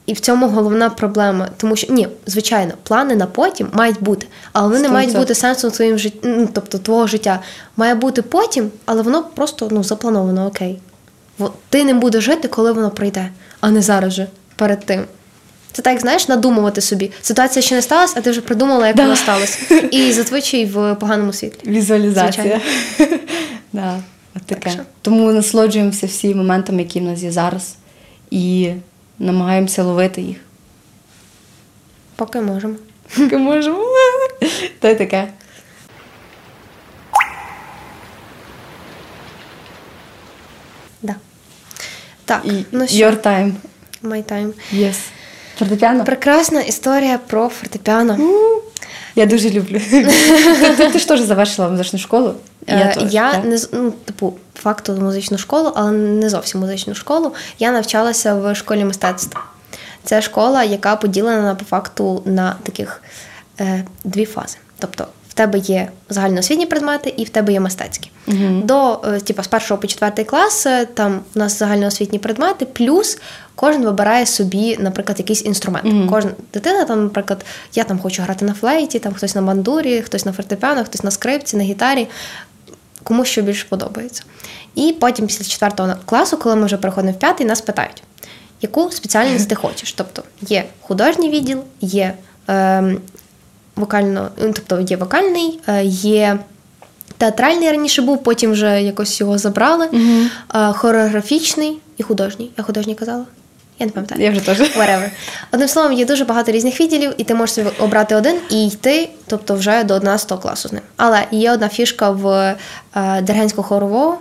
[0.06, 1.48] І в цьому головна проблема.
[1.56, 5.70] Тому що ні, звичайно, плани на потім мають бути, але вони не мають бути сенсом
[5.70, 6.14] своїм жит...
[6.22, 7.40] ну, тобто твого життя.
[7.76, 10.80] Має бути потім, але воно просто ну, заплановано, окей.
[11.68, 15.04] Ти ним будеш жити, коли воно прийде, а не зараз же перед тим.
[15.74, 17.10] Це так, знаєш, надумувати собі.
[17.22, 19.02] Ситуація ще не сталася, а ти вже придумала, як Да.
[19.02, 19.74] вона сталася.
[19.90, 21.70] І зазвичай в поганому світлі.
[21.70, 22.60] Візуалізація.
[23.72, 24.00] да,
[24.36, 24.70] от таке.
[24.70, 24.80] що.
[25.02, 27.74] Тому насолоджуємося всі моментами, які в нас є зараз,
[28.30, 28.70] і
[29.18, 30.36] намагаємося ловити їх.
[32.16, 32.74] Поки можемо.
[33.16, 33.78] Поки можемо.
[34.80, 35.28] Та й таке.
[41.02, 41.14] Да.
[42.24, 43.52] Так, І ну що, your time.
[44.02, 44.52] my time.
[44.74, 44.96] Yes.
[45.58, 46.04] Фортепіано?
[46.04, 48.18] Прекрасна історія про фортепіано.
[49.14, 49.80] Я дуже люблю.
[49.90, 52.34] ти, ти, ти ж теж завершила музичну школу?
[52.66, 57.34] Е, теж, я не ну, типу, факту музичну школу, але не зовсім музичну школу.
[57.58, 59.38] Я навчалася в школі мистецтв.
[60.04, 63.02] Це школа, яка поділена по факту на таких
[63.60, 64.56] е, дві фази.
[64.78, 68.10] Тобто, в тебе є загальноосвітні предмети і в тебе є мистецькі.
[68.64, 73.18] До е, типу, з першого по четвертий клас е, там у нас загальноосвітні предмети, плюс
[73.54, 76.10] кожен вибирає собі, наприклад, якийсь інструмент.
[76.10, 77.44] Кожна дитина, там, наприклад,
[77.74, 81.10] я там хочу грати на флейті, там хтось на бандурі, хтось на фортепіано, хтось на
[81.10, 82.08] скрипці, на гітарі
[83.04, 84.22] кому що більше подобається.
[84.74, 88.02] І потім після четвертого класу, коли ми вже переходимо в п'ятий, нас питають,
[88.60, 89.92] яку спеціальність ти хочеш.
[89.92, 92.14] Тобто є художній відділ, є
[92.48, 92.96] е,
[93.76, 96.38] вокально, ну, тобто є вокальний, е, є
[97.18, 99.88] театральний раніше був, потім вже якось його забрали,
[100.54, 102.50] е, хореографічний і художній.
[102.58, 103.24] Я художній казала?
[103.78, 104.22] Я не пам'ятаю.
[104.22, 104.60] Я вже теж.
[104.60, 105.10] Whatever.
[105.52, 109.08] Одним словом, є дуже багато різних відділів, і ти можеш собі обрати один і йти,
[109.26, 110.82] тобто вже до 11 класу з ним.
[110.96, 112.56] Але є одна фішка в
[112.96, 114.18] е, Дергенського хорового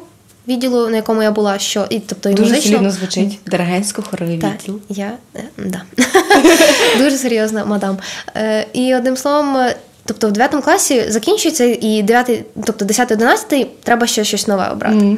[0.48, 2.92] відділу, на якому я була, що і тобто і Дуже музично.
[2.92, 3.40] звучить.
[3.46, 4.80] Дерегенсько-хоровий Так, відділ.
[4.90, 5.82] я е, да.
[6.98, 7.98] дуже серйозна мадам.
[8.36, 9.58] Е, і одним словом.
[9.58, 9.76] е,
[10.06, 15.18] Тобто в 9 класі закінчується, і 9, тобто 10-11 треба ще щось нове обрати.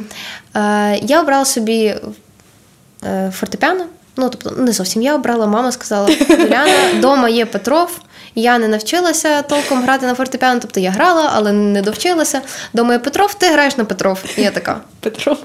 [0.56, 1.94] Е, я обрала собі
[3.32, 3.84] фортепіано.
[4.16, 8.00] Ну, тобто, не зовсім я обрала, мама сказала: Юляна, вдома є Петров.
[8.38, 12.40] Я не навчилася толком грати на фортепіано, тобто я грала, але не довчилася.
[12.72, 14.24] Думаю, Петров, ти граєш на Петров.
[14.36, 14.80] І я така.
[15.00, 15.38] Петров.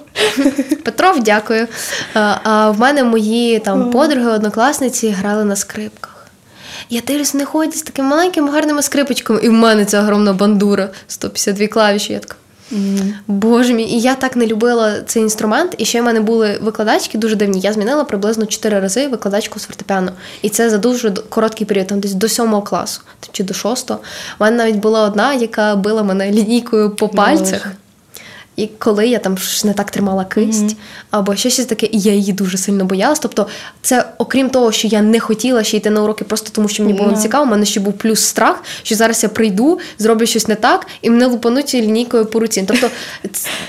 [0.83, 1.67] Петров, дякую.
[2.13, 6.27] А, в мене мої там подруги, однокласниці грали на скрипках.
[6.89, 10.89] Я дивлюсь, не ходять з таким маленькими гарними скрипочком, і в мене ця огромна бандура,
[11.07, 12.13] 152 клавіші.
[12.13, 12.35] Я така.
[13.27, 15.75] Боже мій, і я так не любила цей інструмент.
[15.77, 17.59] І ще в мене були викладачки дуже дивні.
[17.59, 20.11] Я змінила приблизно 4 рази викладачку з фортепіано.
[20.41, 23.91] І це за дуже короткий період, там десь до 7 класу чи до 6.
[23.91, 23.95] У
[24.39, 27.71] мене навіть була одна, яка била мене лінійкою по пальцях.
[28.55, 30.75] І коли я там не так тримала кисть,
[31.11, 33.19] або ще щось таке, і я її дуже сильно боялась.
[33.19, 33.47] Тобто,
[33.81, 36.97] це окрім того, що я не хотіла ще йти на уроки, просто тому що мені
[36.97, 37.21] було Ну.
[37.21, 40.87] цікаво, у мене ще був плюс страх, що зараз я прийду, зроблю щось не так,
[41.01, 42.63] і мене лупануть лінійкою по руці.
[42.67, 42.89] Тобто,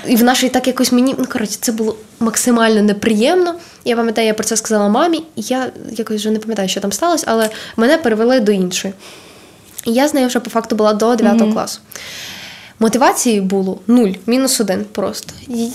[0.06, 3.54] і в нашій так якось мені, ну коротше, це було максимально неприємно.
[3.84, 6.92] Я пам'ятаю, я про це сказала мамі, і я якось вже не пам'ятаю, що там
[6.92, 8.94] сталося, але мене перевели до іншої.
[9.84, 11.80] І я з нею вже по факту була до 9 класу.
[12.82, 15.32] Мотивації було нуль, мінус один просто.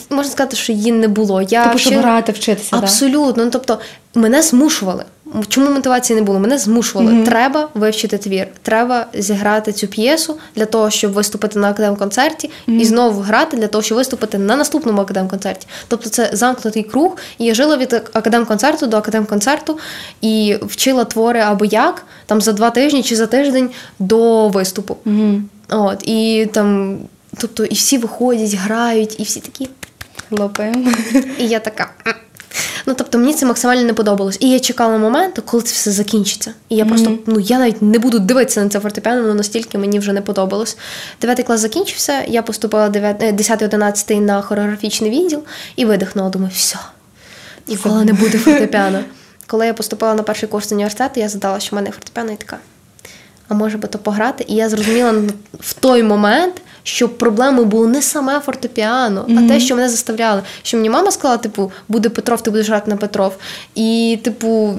[0.09, 1.41] Можна сказати, що її не було.
[1.41, 2.77] Я Типу, щоб ще- грати, вчитися?
[2.77, 3.45] Абсолютно.
[3.45, 3.79] Ну, тобто,
[4.15, 5.03] мене змушували.
[5.47, 6.39] Чому мотивації не було?
[6.39, 7.23] Мене змушували.
[7.23, 13.21] Треба вивчити твір, треба зіграти цю п'єсу для того, щоб виступити на академ-концерті, і знову
[13.21, 15.67] грати для того, щоб виступити на наступному академ-концерті.
[15.87, 17.17] Тобто це замкнутий круг.
[17.37, 19.77] І я жила від академ-концерту до академ-концерту
[20.21, 24.97] і вчила твори або як там за два тижні чи за тиждень до виступу.
[25.69, 26.97] От, і там,
[27.37, 29.69] тобто, і всі виходять, грають, і всі такі.
[30.29, 30.91] Хлопаємо.
[31.37, 31.91] І я така.
[32.85, 34.37] Ну, тобто, мені це максимально не подобалось.
[34.39, 36.53] І я чекала моменту, коли це все закінчиться.
[36.69, 39.99] І я просто, ну я навіть не буду дивитися на це фортепіано, ну настільки мені
[39.99, 40.77] вже не подобалось.
[41.21, 45.43] Дев'ятий клас закінчився, я поступила 10-11 на хореографічний відділ
[45.75, 46.29] і видихнула.
[46.29, 46.77] Думаю, все,
[47.67, 48.99] ніколи не буде фортепіано.
[49.47, 52.57] Коли я поступила на перший курс університету, я задала, що в мене фортепіано, і така.
[53.47, 54.45] А може би то пограти?
[54.47, 55.13] І я зрозуміла
[55.59, 60.41] в той момент, що проблемою було не саме фортепіано, а те, що мене заставляли.
[60.63, 63.37] Що мені мама сказала, типу, буде Петров, ти будеш грати на Петров.
[63.75, 64.75] І, типу,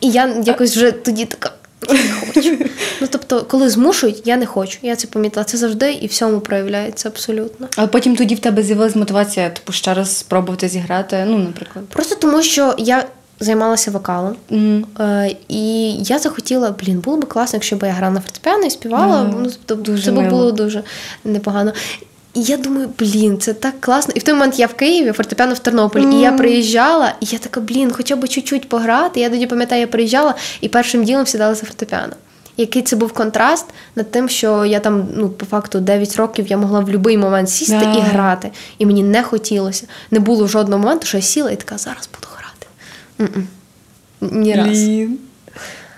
[0.00, 1.52] і я якось вже тоді така.
[1.86, 2.64] хочу, не хочу.
[3.00, 4.78] Ну тобто, коли змушують, я не хочу.
[4.82, 5.44] Я це помітила.
[5.44, 7.68] Це завжди і всьому проявляється абсолютно.
[7.76, 11.24] Але потім тоді в тебе з'явилася мотивація, типу, ще раз спробувати зіграти.
[11.26, 11.84] Ну, наприклад.
[11.88, 13.04] Просто тому, що я
[13.40, 14.84] займалася вокалом, Мгм.
[15.00, 18.70] е, і я захотіла, блін, було б класно, якщо б я грала на фортепіано і
[18.70, 19.16] співала.
[19.16, 19.34] Ага.
[19.42, 20.82] Ну, тобто, Дуже це б було дуже
[21.24, 21.72] непогано.
[22.34, 24.12] І я думаю, блін, це так класно.
[24.16, 27.38] І в той момент я в Києві, фортепіано в Тернополі, і я приїжджала, і я
[27.38, 29.20] така, блін, хоча б чуть-чуть пограти.
[29.20, 32.12] Я тоді пам'ятаю, я приїжджала і першим ділом сідала за фортепіано.
[32.56, 33.66] Який це був контраст
[33.96, 37.50] над тим, що я там, ну, по факту, 9 років я могла в будь-який момент
[37.50, 37.92] сісти Да.
[37.92, 38.50] і грати.
[38.78, 39.86] І мені не хотілося.
[40.10, 42.26] Не було жодного моменту, що я сіла і така, зараз буду.
[44.20, 44.84] Ні раз.
[44.84, 45.18] Блін.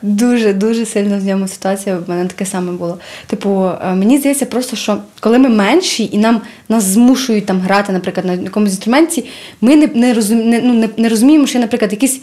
[0.02, 1.96] Дуже дуже сильно в ньому ситуація.
[1.96, 2.98] В мене таке саме було.
[3.26, 7.92] Типу, е, мені здається, просто що коли ми менші і нам нас змушують там грати,
[7.92, 9.24] наприклад, на якомусь інструменті,
[9.60, 12.20] ми не, не, розум, не, ну, не, не розуміємо, що, наприклад, якісь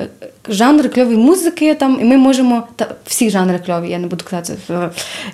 [0.00, 0.06] е,
[0.48, 2.66] жанри кльової музики, там, і ми можемо.
[2.76, 4.58] Та, всі жанри кльові, я не буду казати.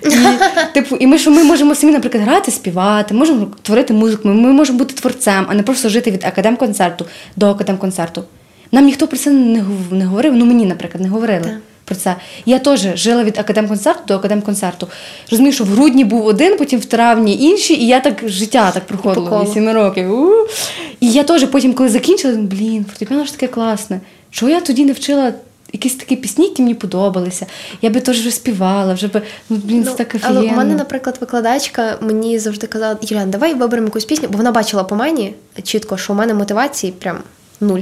[0.03, 0.09] І,
[0.73, 4.51] типу, і ми, що ми можемо самі, наприклад, грати, співати, можемо творити музику, ми, ми
[4.51, 7.05] можемо бути творцем, а не просто жити від академконцерту
[7.35, 8.23] до академконцерту.
[8.71, 10.35] Нам ніхто про це не, не говорив.
[10.35, 11.53] Ну мені, наприклад, не говорили Так.
[11.85, 12.15] про це.
[12.45, 14.87] Я теж жила від академконцерту до академконцерту.
[15.31, 18.85] Розумію, що в грудні був один, потім в травні інший, і я так життя так
[18.85, 19.43] проходила.
[19.43, 20.19] 8 років.
[20.19, 20.31] У.
[20.99, 23.99] І я теж потім, коли закінчила, думаю, блін, фортепіано ж таке класне.
[24.31, 25.33] Чого я тоді не вчила
[25.73, 27.45] якісь такі пісні, які мені подобалися?
[27.81, 30.75] Я би теж вже співала, вже би, ну блін, це Ну, так але у мене,
[30.75, 35.33] наприклад, викладачка мені завжди казала: Юлян, давай виберемо якусь пісню, бо вона бачила по мені
[35.63, 37.17] чітко, що у мене мотивації прям
[37.61, 37.81] нуль.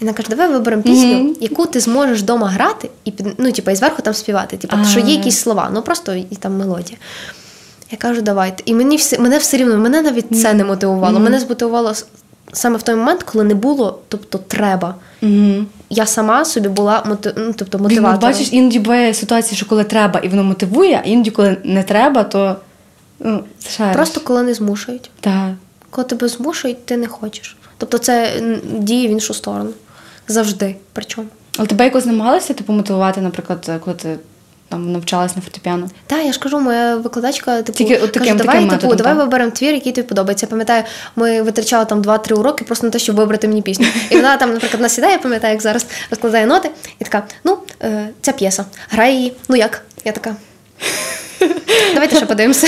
[0.00, 1.36] І вона каже, давай виберемо пісню, Мгм.
[1.40, 4.56] яку ти зможеш вдома грати, і ну, типу, і зверху там співати.
[4.56, 4.84] Типу, А.
[4.84, 6.98] що є якісь слова, ну просто і там мелодія.
[7.90, 8.62] Я кажу, давайте.
[8.66, 11.20] І мені все, мене все рівно, мене навіть це не мотивувало.
[11.20, 11.94] Мене змотивувало
[12.52, 14.94] саме в той момент, коли не було, тобто треба.
[15.90, 19.84] Я сама собі була мотив, ну, тобто, Блін, от бачиш, іноді буває ситуація, що коли
[19.84, 22.56] треба, і воно мотивує, а іноді, коли не треба, то
[23.20, 23.96] ну, шариш.
[23.96, 25.10] Просто коли не змушують.
[25.20, 25.50] Так.
[25.90, 27.56] Коли тебе змушують, ти не хочеш.
[27.78, 28.42] Тобто це
[28.78, 29.70] діє в іншу сторону.
[30.30, 30.76] Завжди.
[30.92, 31.28] Причому.
[31.58, 34.18] Але тебе якось намагалися типу, мотивувати, наприклад, коли ти
[34.68, 35.90] там навчалась на фортепіано?
[36.06, 39.14] Так, я ж кажу, моя викладачка типу, Тільки от таким- каже, давай, таким типу, давай
[39.14, 40.46] виберемо твір, який тобі подобається.
[40.46, 40.84] Я пам'ятаю,
[41.16, 43.86] ми витрачали там 2-3 уроки просто на те, щоб вибрати мені пісню.
[44.10, 48.08] І вона там, наприклад, насідає, я пам'ятаю, як зараз розкладає ноти, і така: ну, е,
[48.20, 49.32] ця п'єса, грає її.
[49.48, 49.82] Ну як?
[50.04, 50.36] Я така.
[51.94, 52.66] Давайте ще подивимося.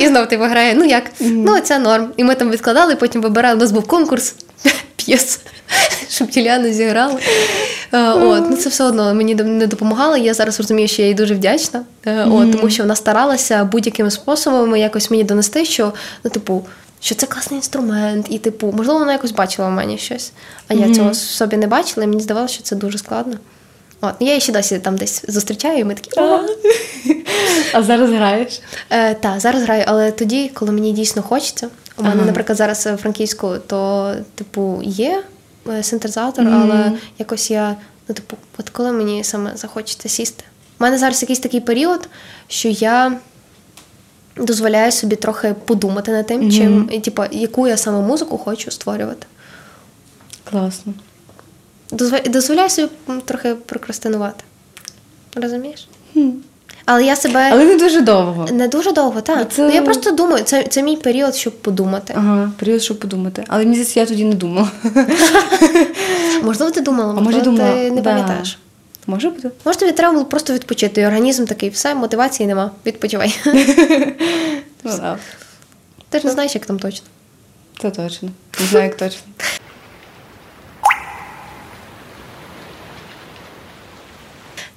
[0.00, 0.74] І знов ти виграє.
[0.74, 1.04] Ну як?
[1.20, 2.12] Ну, це норм.
[2.16, 3.56] І ми там відкладали, потім вибирали.
[3.56, 4.34] У нас був конкурс
[4.96, 5.40] п'єс,
[6.08, 7.18] щоб Юліана зіграла.
[7.92, 10.16] Е, От, ну це все одно мені не допомагало.
[10.16, 11.82] Я зараз розумію, що я їй дуже вдячна.
[12.06, 15.92] Е, От, тому що вона старалася будь-якими способами якось мені донести, що
[16.24, 16.66] ну, типу.
[17.02, 20.32] Що це класний інструмент, і типу, можливо, вона якось бачила в мені щось,
[20.68, 23.36] а я цього в собі не бачила, і мені здавалося, що це дуже складно.
[24.00, 26.20] От, я її ще досі там десь зустрічаю, і ми такі.
[27.72, 28.60] А зараз граєш?
[28.90, 31.68] Е, так, зараз граю, але тоді, коли мені дійсно хочеться.
[31.98, 35.22] У мене, наприклад, зараз в Франківську, то, типу, є
[35.82, 36.54] синтезатор, Мгм.
[36.62, 37.76] але якось я,
[38.08, 40.44] ну, типу, от коли мені саме захочеться сісти.
[40.80, 42.08] У мене зараз якийсь такий період,
[42.48, 43.18] що я
[44.36, 46.50] дозволяю собі трохи подумати над тим, Мгм.
[46.50, 49.26] чим, і, типу, яку я саме музику хочу створювати.
[50.50, 50.92] Класно.
[52.26, 52.88] Дозволяю, собі
[53.24, 54.44] трохи прокрастинувати.
[55.36, 55.88] Розумієш?
[56.84, 57.48] Але я себе.
[57.52, 58.46] Але не дуже довго.
[58.52, 59.36] Не дуже довго, так.
[59.38, 62.14] Ну, це- Ну, я просто думаю, це, це мій період, щоб подумати.
[62.16, 63.44] Ага, період, щоб подумати.
[63.48, 64.68] Але мені здається, я тоді не думала.
[66.42, 67.72] Можливо, ти думала, А може можливо, думала.
[67.74, 68.10] ти не да.
[68.10, 68.58] пам'ятаєш.
[69.06, 69.50] Може бути.
[69.64, 71.00] Може, тобі треба було просто відпочити.
[71.00, 72.70] І організм такий, все, мотивації нема.
[72.86, 73.38] Відпочивай.
[74.84, 75.16] Ну.
[76.08, 77.06] Ти ж не знаєш, як там точно.
[77.82, 78.28] Це точно.
[78.60, 79.22] Не знаю, як точно.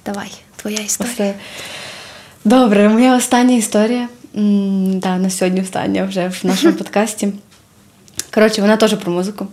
[0.06, 1.14] Давай, твоя історія.
[1.14, 1.34] Оце.
[2.46, 4.08] Добре, моя остання історія.
[4.38, 7.34] М, на сьогодні остання вже в нашому подкасті.
[8.34, 9.48] Коротше, вона теж про музику.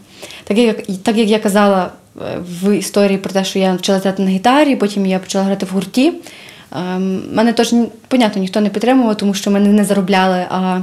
[0.44, 4.22] Так як, так як я казала е, в історії про те, що я почала грати
[4.22, 6.12] на гітарі, потім я почала грати в гурті.
[6.76, 7.74] ем, Мене теж,
[8.08, 10.80] понятно, ніхто не підтримував, тому що ми не заробляли, а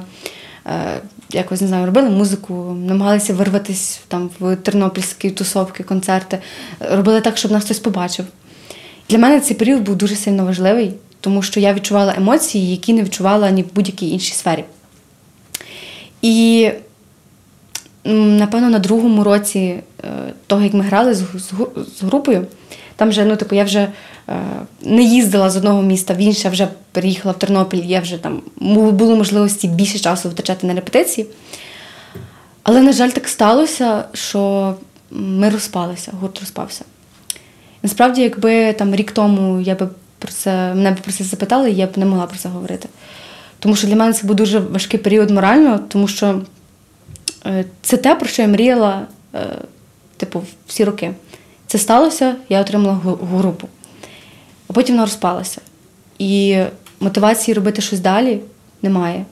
[0.65, 1.01] е,
[1.31, 6.39] якось не знаю, робили музику, намагалися вирватися там в тернопільські тусовки, концерти,
[6.79, 8.25] робили так, щоб нас хтось побачив.
[9.09, 13.03] Для мене цей період був дуже сильно важливий, тому що я відчувала емоції, які не
[13.03, 14.63] відчувала ні в будь-якій іншій сфері.
[16.22, 16.70] І
[18.07, 19.84] напевно на другому році е,
[20.47, 21.24] того, як ми грали з,
[22.01, 22.47] групою,
[22.95, 24.41] там вже, ну, типу, я вже е,
[24.82, 28.41] не їздила з одного міста в інше, вже переїхала в Тернопіль, я вже там
[28.91, 31.28] було можливості більше часу витрачати на репетиції.
[32.63, 34.76] Але, на жаль, так сталося, що
[35.11, 36.86] ми розпалися, гурт розпався.
[37.84, 39.89] Насправді, якби там рік тому я би
[40.20, 42.89] про це мене б про це запитали, я б не могла про це говорити.
[43.59, 46.41] Тому що для мене це був дуже важкий період морально, тому що
[47.45, 49.39] е, це те, про що я мріяла, е,
[50.18, 51.13] типу, всі роки.
[51.68, 52.99] Це сталося, я отримала
[53.32, 53.68] групу.
[54.70, 55.61] А потім вона розпалася.
[56.20, 56.63] І
[56.99, 58.39] мотивації робити щось далі
[58.82, 59.26] немає.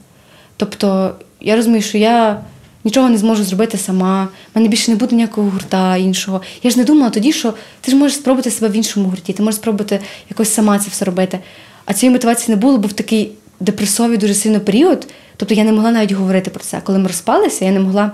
[0.56, 2.40] Тобто, я розумію, що я
[2.86, 6.40] нічого не зможу зробити сама, в мене більше не буде ніякого гурта іншого.
[6.62, 9.42] Я ж не думала тоді, що ти ж можеш спробувати себе в іншому гурті, ти
[9.42, 11.38] можеш спробувати якось сама це все робити.
[11.84, 15.06] А цієї мотивації не було, був такий депресовий дуже сильно період.
[15.36, 16.80] Тобто я не могла навіть говорити про це.
[16.84, 18.12] Коли ми розпалися, я не могла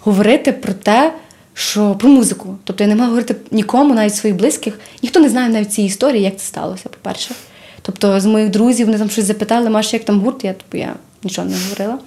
[0.00, 1.12] говорити про те,
[1.54, 2.58] що про музику.
[2.64, 4.78] Тобто я не могла говорити нікому, навіть своїх близьких.
[5.02, 7.34] Ніхто не знає навіть цієї історії, як це сталося, по-перше.
[7.82, 10.94] Тобто з моїх друзів вони там щось запитали, Маш, як там гурт, я типу, я
[11.22, 11.98] нічого не говорила.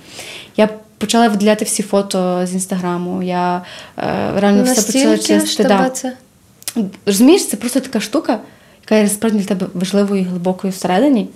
[0.58, 0.70] Я
[1.04, 3.24] почала виділяти всі фото з інстаграму.
[3.24, 3.62] Я
[3.98, 4.04] е,
[4.40, 5.70] реально все почала Настільки чистити.
[5.70, 5.90] Да.
[5.90, 6.14] це.
[7.06, 8.40] Розумієш, це просто така штука,
[8.84, 11.30] яка є справді для тебе важливою і глибокою всередині,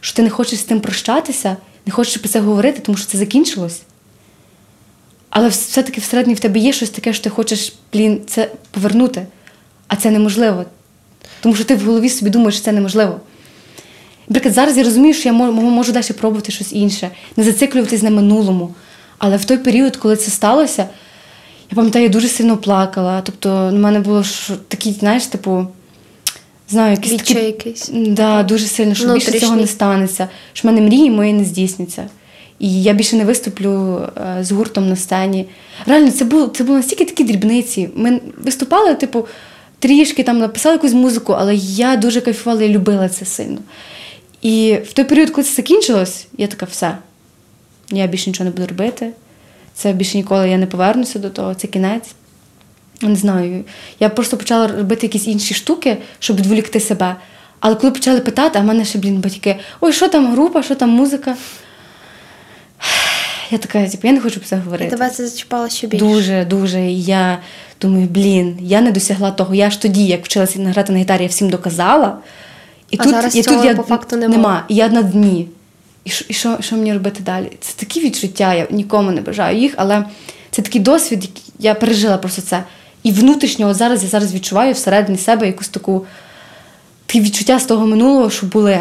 [0.00, 1.56] що ти не хочеш з тим прощатися,
[1.86, 3.82] не хочеш про це говорити, тому що це закінчилось.
[5.30, 9.26] Але все-таки всередині в тебе є щось таке, що ти хочеш, блін, це повернути.
[9.88, 10.64] А це неможливо.
[11.40, 13.20] Тому що ти в голові собі думаєш, що це неможливо.
[14.28, 18.74] Наприклад, зараз я розумію, що я можу далі пробувати щось інше, не зациклюватись на минулому.
[19.18, 20.86] Але в той період, коли це сталося,
[21.70, 23.20] я пам'ятаю, я дуже сильно плакала.
[23.20, 24.24] Тобто, в мене було
[24.68, 25.66] такі, знаєш, типу,
[26.68, 27.90] знаю, якісь такі, якийсь.
[27.92, 32.08] Да, дуже сильно, що більше цього не станеться, що в мене мрії мої не здійсняться.
[32.58, 35.46] І я більше не виступлю е, з гуртом на сцені.
[35.86, 37.88] Реально, це було, це було настільки такі дрібниці.
[37.94, 39.26] Ми виступали, типу,
[39.78, 43.58] трішки там написали якусь музику, але я дуже кайфувала і любила це сильно.
[44.42, 46.98] І в той період, коли це закінчилось, я така, все,
[48.00, 49.10] я більше нічого не буду робити.
[49.74, 52.14] Це більше ніколи я не повернуся до того, це кінець.
[53.02, 53.64] Не знаю.
[54.00, 57.16] Я просто почала робити якісь інші штуки, щоб відволікти себе.
[57.60, 60.74] Але коли почали питати, а в мене ще, блін, батьки, ой, що там група, що
[60.74, 61.36] там музика?
[63.50, 64.90] Я така, типу, я не хочу про це І говорити.
[64.90, 66.04] тебе це зачіпало ще більше.
[66.04, 66.80] Дуже, дуже.
[66.80, 67.38] І я
[67.80, 69.54] думаю, блін, я не досягла того.
[69.54, 72.18] Я ж тоді, як вчилася грати на гітарі, я всім доказала.
[72.90, 74.36] І А тут, зараз і цього тут я по факту нема.
[74.36, 74.64] нема.
[74.68, 75.48] І я на дні.
[76.04, 77.52] І що, і що, що мені робити далі?
[77.60, 80.04] Це такі відчуття, я нікому не бажаю їх, але
[80.50, 82.64] це такий досвід, який я пережила просто це.
[83.02, 86.06] І внутрішньо, от зараз я зараз відчуваю всередині себе якусь таку
[87.06, 88.80] такі відчуття з того минулого, що були.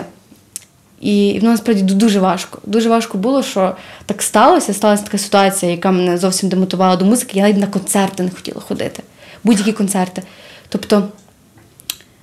[1.01, 2.59] І воно насправді дуже важко.
[2.65, 4.74] Дуже важко було, що так сталося.
[4.74, 7.32] Сталася така ситуація, яка мене зовсім демотувала до музики.
[7.38, 9.03] Я навіть на концерти не хотіла ходити.
[9.43, 10.24] Будь-які концерти.
[10.69, 11.07] Тобто,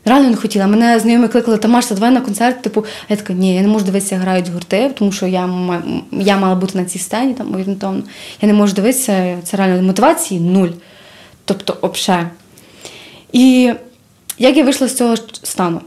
[0.05, 0.67] реально не хотіла.
[0.67, 2.63] Мене знайомі кликали, Тамаш, давай на концерт.
[2.63, 5.51] Типу, я така, ні, я не можу дивитися, як грають гурти, тому що я,
[6.13, 8.03] я мала бути на цій сцені, там орієнтовно.
[8.43, 10.69] Я не можу дивитися, це реально мотивації нуль.
[11.45, 12.31] Тобто, обше.
[13.33, 13.73] І
[14.39, 15.81] як я вийшла з цього стану?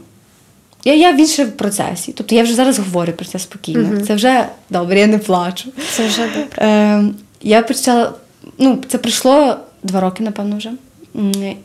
[0.84, 1.12] Я, я
[1.44, 2.12] в процесі.
[2.12, 4.00] Тобто я вже зараз говорю про це спокійно.
[4.00, 5.70] Це вже добре, я не плачу.
[5.90, 6.56] Це вже добре.
[6.58, 7.04] Е,
[7.42, 8.12] я почала,
[8.58, 10.70] ну, це пройшло два роки, напевно, вже.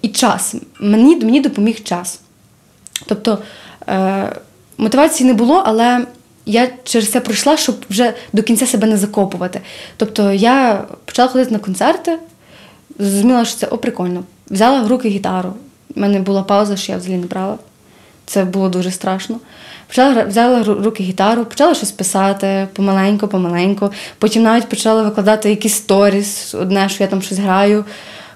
[0.02, 0.56] І час.
[0.80, 2.20] Мені, мені допоміг час.
[3.06, 3.38] Тобто
[3.88, 4.36] е,
[4.78, 6.06] мотивації не було, але
[6.46, 9.62] я через це пройшла, щоб вже до кінця себе не закопувати.
[9.98, 12.20] Тобто я почала ходити на концерти,
[13.00, 14.24] зрозуміла, що це о, прикольно.
[14.50, 15.54] Взяла в руки гітару.
[15.96, 17.58] У мене була пауза, що я взагалі не брала.
[18.26, 19.40] Це було дуже страшно.
[19.88, 23.92] Почала взяла руки гітару, почала щось писати помаленьку, помаленьку.
[24.18, 27.86] Потім навіть почала викладати якісь сторіс, одне, що я там щось граю.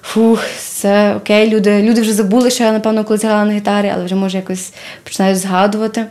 [0.03, 4.05] Фух, це окей, люди, люди вже забули, що я, напевно, колись грала на гітарі, але
[4.05, 4.73] вже може якось
[5.03, 6.05] починають згадувати.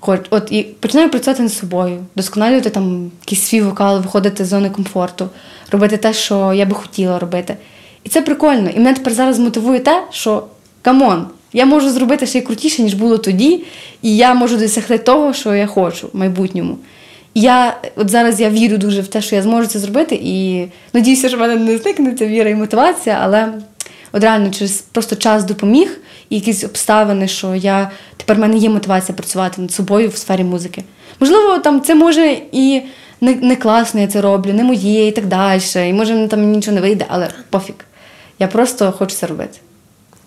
[0.00, 4.70] Хоч, от і починаю працювати над собою, досконалювати там якийсь свій вокал, виходити з зони
[4.70, 5.28] комфорту,
[5.70, 7.56] робити те, що я би хотіла робити.
[8.04, 8.70] І це прикольно.
[8.70, 10.44] І мене тепер зараз мотивує те, що
[10.82, 13.64] come on, я можу зробити ще й крутіше, ніж було тоді,
[14.02, 16.78] і я можу досягти того, що я хочу в майбутньому.
[17.40, 21.28] Я от зараз я вірю дуже в те, що я зможу це зробити, і надіюся,
[21.28, 23.52] що в мене не зникне ця віра і мотивація, але
[24.12, 28.68] от реально через просто час допоміг і якісь обставини, що я тепер в мене є
[28.68, 30.84] мотивація працювати над собою в сфері музики.
[31.20, 32.82] Можливо, там це може і
[33.20, 35.60] не, не класно, я це роблю, не моє і так далі.
[35.76, 37.74] І може там нічого не вийде, але пофіг.
[38.38, 39.58] Я просто хочу це робити.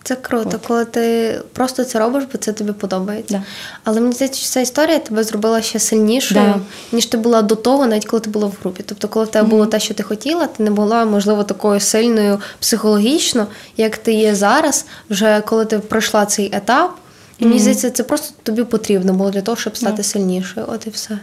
[0.04, 3.34] Це круто, коли ти просто це робиш, бо це тобі подобається.
[3.38, 3.44] Да.
[3.84, 6.60] Але мені здається, що ця історія тебе зробила ще сильнішою, Да.
[6.92, 8.84] ніж ти була до того, навіть коли ти була в групі.
[8.86, 12.40] Тобто, коли в тебе було те, що ти хотіла, ти не була, можливо, такою сильною
[12.60, 13.48] психологічно,
[13.78, 16.96] як ти є зараз, вже коли ти пройшла цей етап.
[17.40, 20.66] І мені здається, це просто тобі потрібно було для того, щоб стати сильнішою.
[20.70, 21.20] От і все.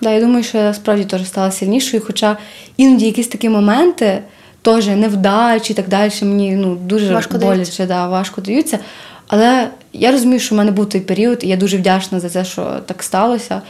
[0.00, 2.36] Да, я думаю, що я справді теж стала сильнішою, хоча
[2.76, 4.22] іноді якісь такі моменти,
[4.62, 8.78] теж невдачі і так далі, мені ну, дуже Важко боляче, да, важко даються.
[9.28, 12.44] Але я розумію, що в мене був той період, і я дуже вдячна за те,
[12.44, 13.62] що так сталося.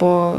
[0.00, 0.36] Бо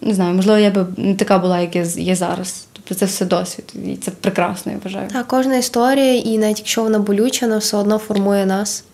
[0.00, 2.66] не знаю, можливо, я би не така була, як я є зараз.
[2.72, 5.08] Тобто це все досвід, і це прекрасно, я вважаю.
[5.08, 8.84] Так, кожна історія, і навіть якщо вона болюча, вона все одно формує нас.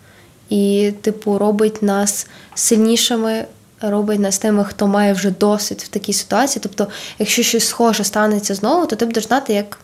[0.48, 3.44] І, типу, робить нас сильнішими,
[3.80, 6.60] робить нас тими, хто має вже досвід в такій ситуації.
[6.62, 6.88] Тобто,
[7.18, 9.78] якщо щось схоже станеться знову, то ти будеш знати, як,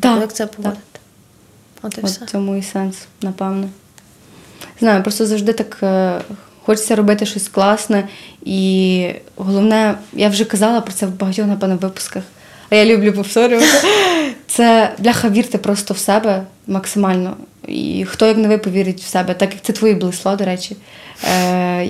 [0.00, 0.82] Так, як це поводити.
[1.82, 2.24] От і От все.
[2.24, 3.68] в цьому і сенс, напевно.
[4.80, 6.20] Знаю, просто завжди так е,
[6.64, 8.08] хочеться робити щось класне.
[8.44, 12.22] І головне, я вже казала про це в багатьох, напевно, випусках,
[12.70, 13.88] а я люблю повторювати.
[14.46, 17.36] Це бляха, вірте просто в себе максимально.
[17.68, 20.44] І хто як не ви повірить в себе, так як це твої були слова, до
[20.44, 20.76] речі.
[21.24, 21.84] Е,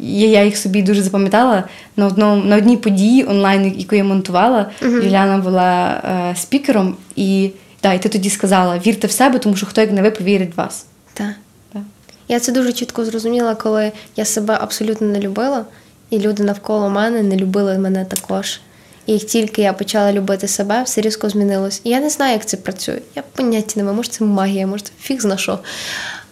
[0.00, 1.64] і я їх собі дуже запам'ятала
[1.96, 4.70] на одному на одній події онлайн, яку я монтувала.
[4.82, 7.50] Юліана була е, спікером, і,
[7.82, 10.54] да, і ти тоді сказала: вірте в себе, тому що хто як не ви повірить
[10.54, 10.86] в вас.
[11.14, 11.32] Так.
[11.72, 11.82] Так.
[12.28, 15.64] Я це дуже чітко зрозуміла, коли я себе абсолютно не любила,
[16.10, 18.60] і люди навколо мене не любили мене також.
[19.06, 21.80] І як тільки я почала любити себе, все різко змінилось.
[21.84, 22.98] І я не знаю, як це працює.
[23.14, 25.58] Я поняття не маю, може це магія, може це фіг зна що.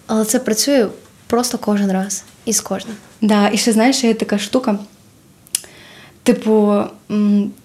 [0.07, 0.87] Але це працює
[1.27, 2.97] просто кожен раз і з кожним.
[3.21, 4.79] Да, і ще знаєш, є така штука.
[6.23, 6.83] Типу,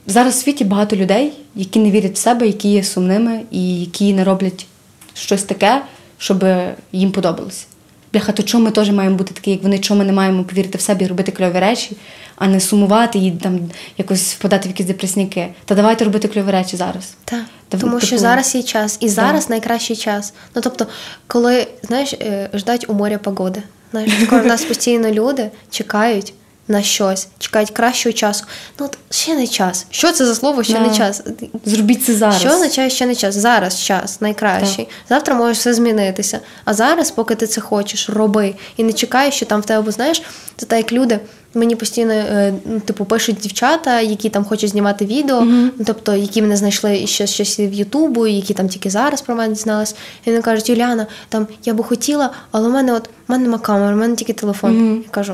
[0.07, 4.13] зараз в світі багато людей, які не вірять в себе, які є сумними і які
[4.13, 4.65] не роблять
[5.13, 5.81] щось таке,
[6.17, 6.45] щоб
[6.91, 7.65] їм подобалося.
[8.13, 10.77] Бляха, то чому ми теж маємо бути такі, як вони, чому ми не маємо повірити
[10.77, 11.97] в себе і робити кльові речі,
[12.35, 13.59] а не сумувати і там
[13.97, 15.47] якось впадати в якісь депресняки.
[15.65, 17.13] Та давайте робити кльові речі зараз.
[17.25, 17.41] Так.
[17.69, 20.33] Та, Тому що типу, зараз є час, і зараз найкращий час.
[20.55, 20.87] Ну тобто,
[21.27, 23.63] коли знаєш, е, ждать у моря погоди.
[23.91, 26.33] Знаєш, коли в нас постійно люди чекають
[26.69, 28.45] на щось, чекають кращого часу.
[28.79, 29.85] Ну от ще не час.
[29.89, 30.63] Що це за слово?
[30.63, 30.79] Ще Да.
[30.79, 31.23] не час.
[31.65, 32.39] Зробіть це зараз.
[32.39, 33.35] Що означає ще не час?
[33.35, 34.87] Зараз час найкращий.
[35.09, 36.39] Завтра може все змінитися.
[36.65, 38.55] А зараз, поки ти це хочеш, роби.
[38.77, 40.21] І не чекай, що там в тебе, бо знаєш,
[40.57, 41.19] це так як люди.
[41.53, 46.41] Мені постійно, е, ну, типу, пишуть дівчата, які там хочуть знімати відео, ну, тобто, які
[46.41, 49.95] мене знайшли ще щось в Ютубу, які там тільки зараз про мене дізнались.
[50.25, 53.57] І вони кажуть, Юліана, там я би хотіла, але в мене от в мене нема
[53.57, 55.01] камери, в мене тільки телефон.
[55.05, 55.33] Я кажу.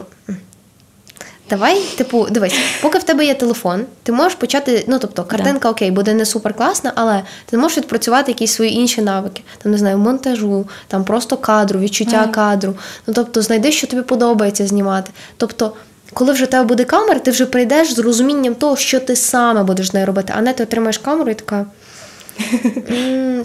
[1.52, 4.86] «М, Давай, типу, дивись, поки в тебе є телефон, ти можеш почати.
[4.88, 9.02] Ну тобто, картинка окей, буде не супер класна, але ти можеш відпрацювати якісь свої інші
[9.02, 12.74] навики, там не знаю, монтажу, там просто кадру, відчуття кадру.
[13.08, 15.12] Ну тобто, знайди, що тобі подобається знімати.
[15.38, 15.74] Тобто,
[16.14, 19.64] коли вже в тебе буде камера, ти вже прийдеш з розумінням того, що ти саме
[19.64, 21.66] будеш з нею робити, а не ти отримаєш камеру і така.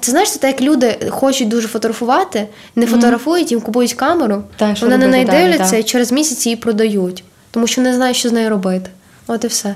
[0.00, 2.46] Це знаєш, це так як люди хочуть дуже фотографувати,
[2.76, 7.24] не фотографують, їм купують камеру, Так, вони на неї дивляться і через місяць її продають,
[7.50, 8.90] тому що не знають, що з нею робити.
[9.26, 9.74] От і все.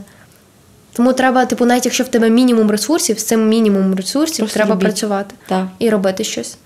[0.93, 4.71] Тому треба, типу, навіть якщо в тебе мінімум ресурсів, з цим мінімум ресурсів Просто треба
[4.71, 4.85] робіть.
[4.85, 5.69] працювати да.
[5.79, 6.57] і робити щось.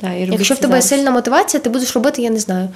[0.00, 0.88] Да, і Якщо в тебе зараз.
[0.88, 2.68] сильна мотивація, ти будеш робити, я не знаю.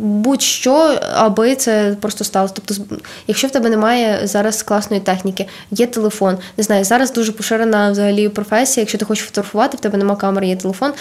[0.00, 2.54] Будь-що, аби це просто сталося.
[2.56, 2.84] Тобто,
[3.26, 8.28] якщо в тебе немає зараз класної техніки, є телефон, не знаю, зараз дуже поширена взагалі
[8.28, 8.82] професія.
[8.82, 10.92] Якщо ти хочеш фотографувати, в тебе немає камери, є телефон.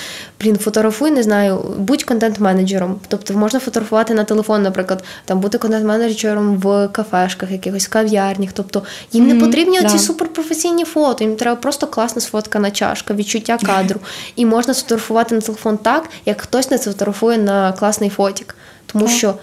[0.42, 3.00] Блін, фотографуй, не знаю, будь контент-менеджером.
[3.08, 8.50] Тобто можна фотографувати на телефон, наприклад, там бути контент-менеджером в кафешках, якихось кав'ярнях.
[8.54, 9.88] Тобто їм не Мгм, потрібні да.
[9.88, 14.00] оці суперпрофесійні фото, їм треба просто класна сфоткана чашка, відчуття кадру.
[14.36, 18.56] І можна сфотографувати на телефон так, як хтось не сфотографує на класний фотік.
[18.94, 19.14] Тому Так.
[19.16, 19.34] що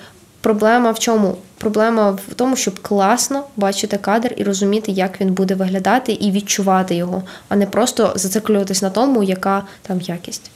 [0.40, 1.36] проблема в чому?
[1.58, 6.94] Проблема в тому, щоб класно бачити кадр і розуміти, як він буде виглядати, і відчувати
[6.94, 10.50] його, а не просто зациклюватись на тому, яка там якість.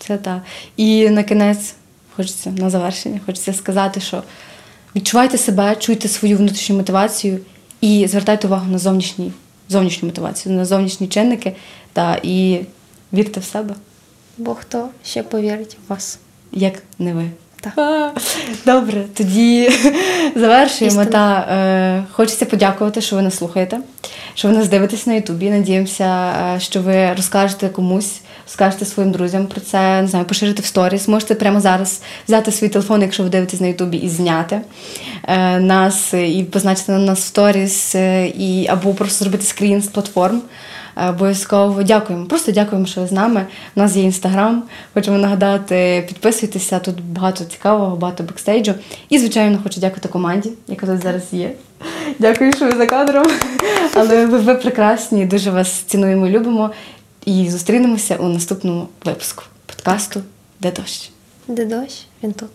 [0.00, 0.40] Це так.
[0.76, 1.74] І на кінець
[2.16, 4.22] хочеться на завершення, хочеться сказати, що
[4.96, 7.38] відчувайте себе, чуйте свою внутрішню мотивацію
[7.80, 9.32] і звертайте увагу на зовнішні,
[9.68, 11.56] зовнішню мотивацію, на зовнішні чинники
[11.92, 12.60] та і
[13.12, 13.74] вірте в себе,
[14.38, 16.18] Бо хто ще повірить в вас?
[16.52, 17.30] як не ви.
[17.60, 18.12] Так.
[18.66, 19.70] Добре, тоді
[20.36, 21.02] завершуємо.
[21.02, 21.04] Істина.
[21.04, 23.78] Та е, хочеться подякувати, що ви нас слухаєте,
[24.34, 25.50] що ви нас дивитесь на Ютубі.
[25.50, 30.66] Надіємося, е, що ви розкажете комусь, розкажете своїм друзям про це, не знаю, поширити в
[30.66, 31.08] сторіс.
[31.08, 34.60] Можете прямо зараз взяти свій телефон, якщо ви дивитесь на Ютубі, і зняти
[35.28, 39.86] е, нас і позначити на нас в сторіс, е, і або просто зробити скрін з
[39.86, 40.42] платформ.
[40.96, 42.26] Е, Обов'язково дякуємо.
[42.26, 43.46] Просто дякуємо, що ви з нами.
[43.76, 44.62] У нас є інстаграм.
[44.94, 46.78] Хочемо нагадати, підписуйтеся.
[46.78, 48.74] Тут багато цікавого, багато бекстейджу.
[49.08, 51.52] І, звичайно, хочу дякувати команді, яка тут зараз є.
[52.18, 53.26] Дякую, що ви за кадром.
[53.94, 56.70] Але ви, ви прекрасні, дуже вас цінуємо любимо.
[57.24, 60.22] І зустрінемося у наступному випуску подкасту
[60.60, 61.10] Де дощ.
[61.48, 62.06] Де дощ?
[62.22, 62.50] Він тут.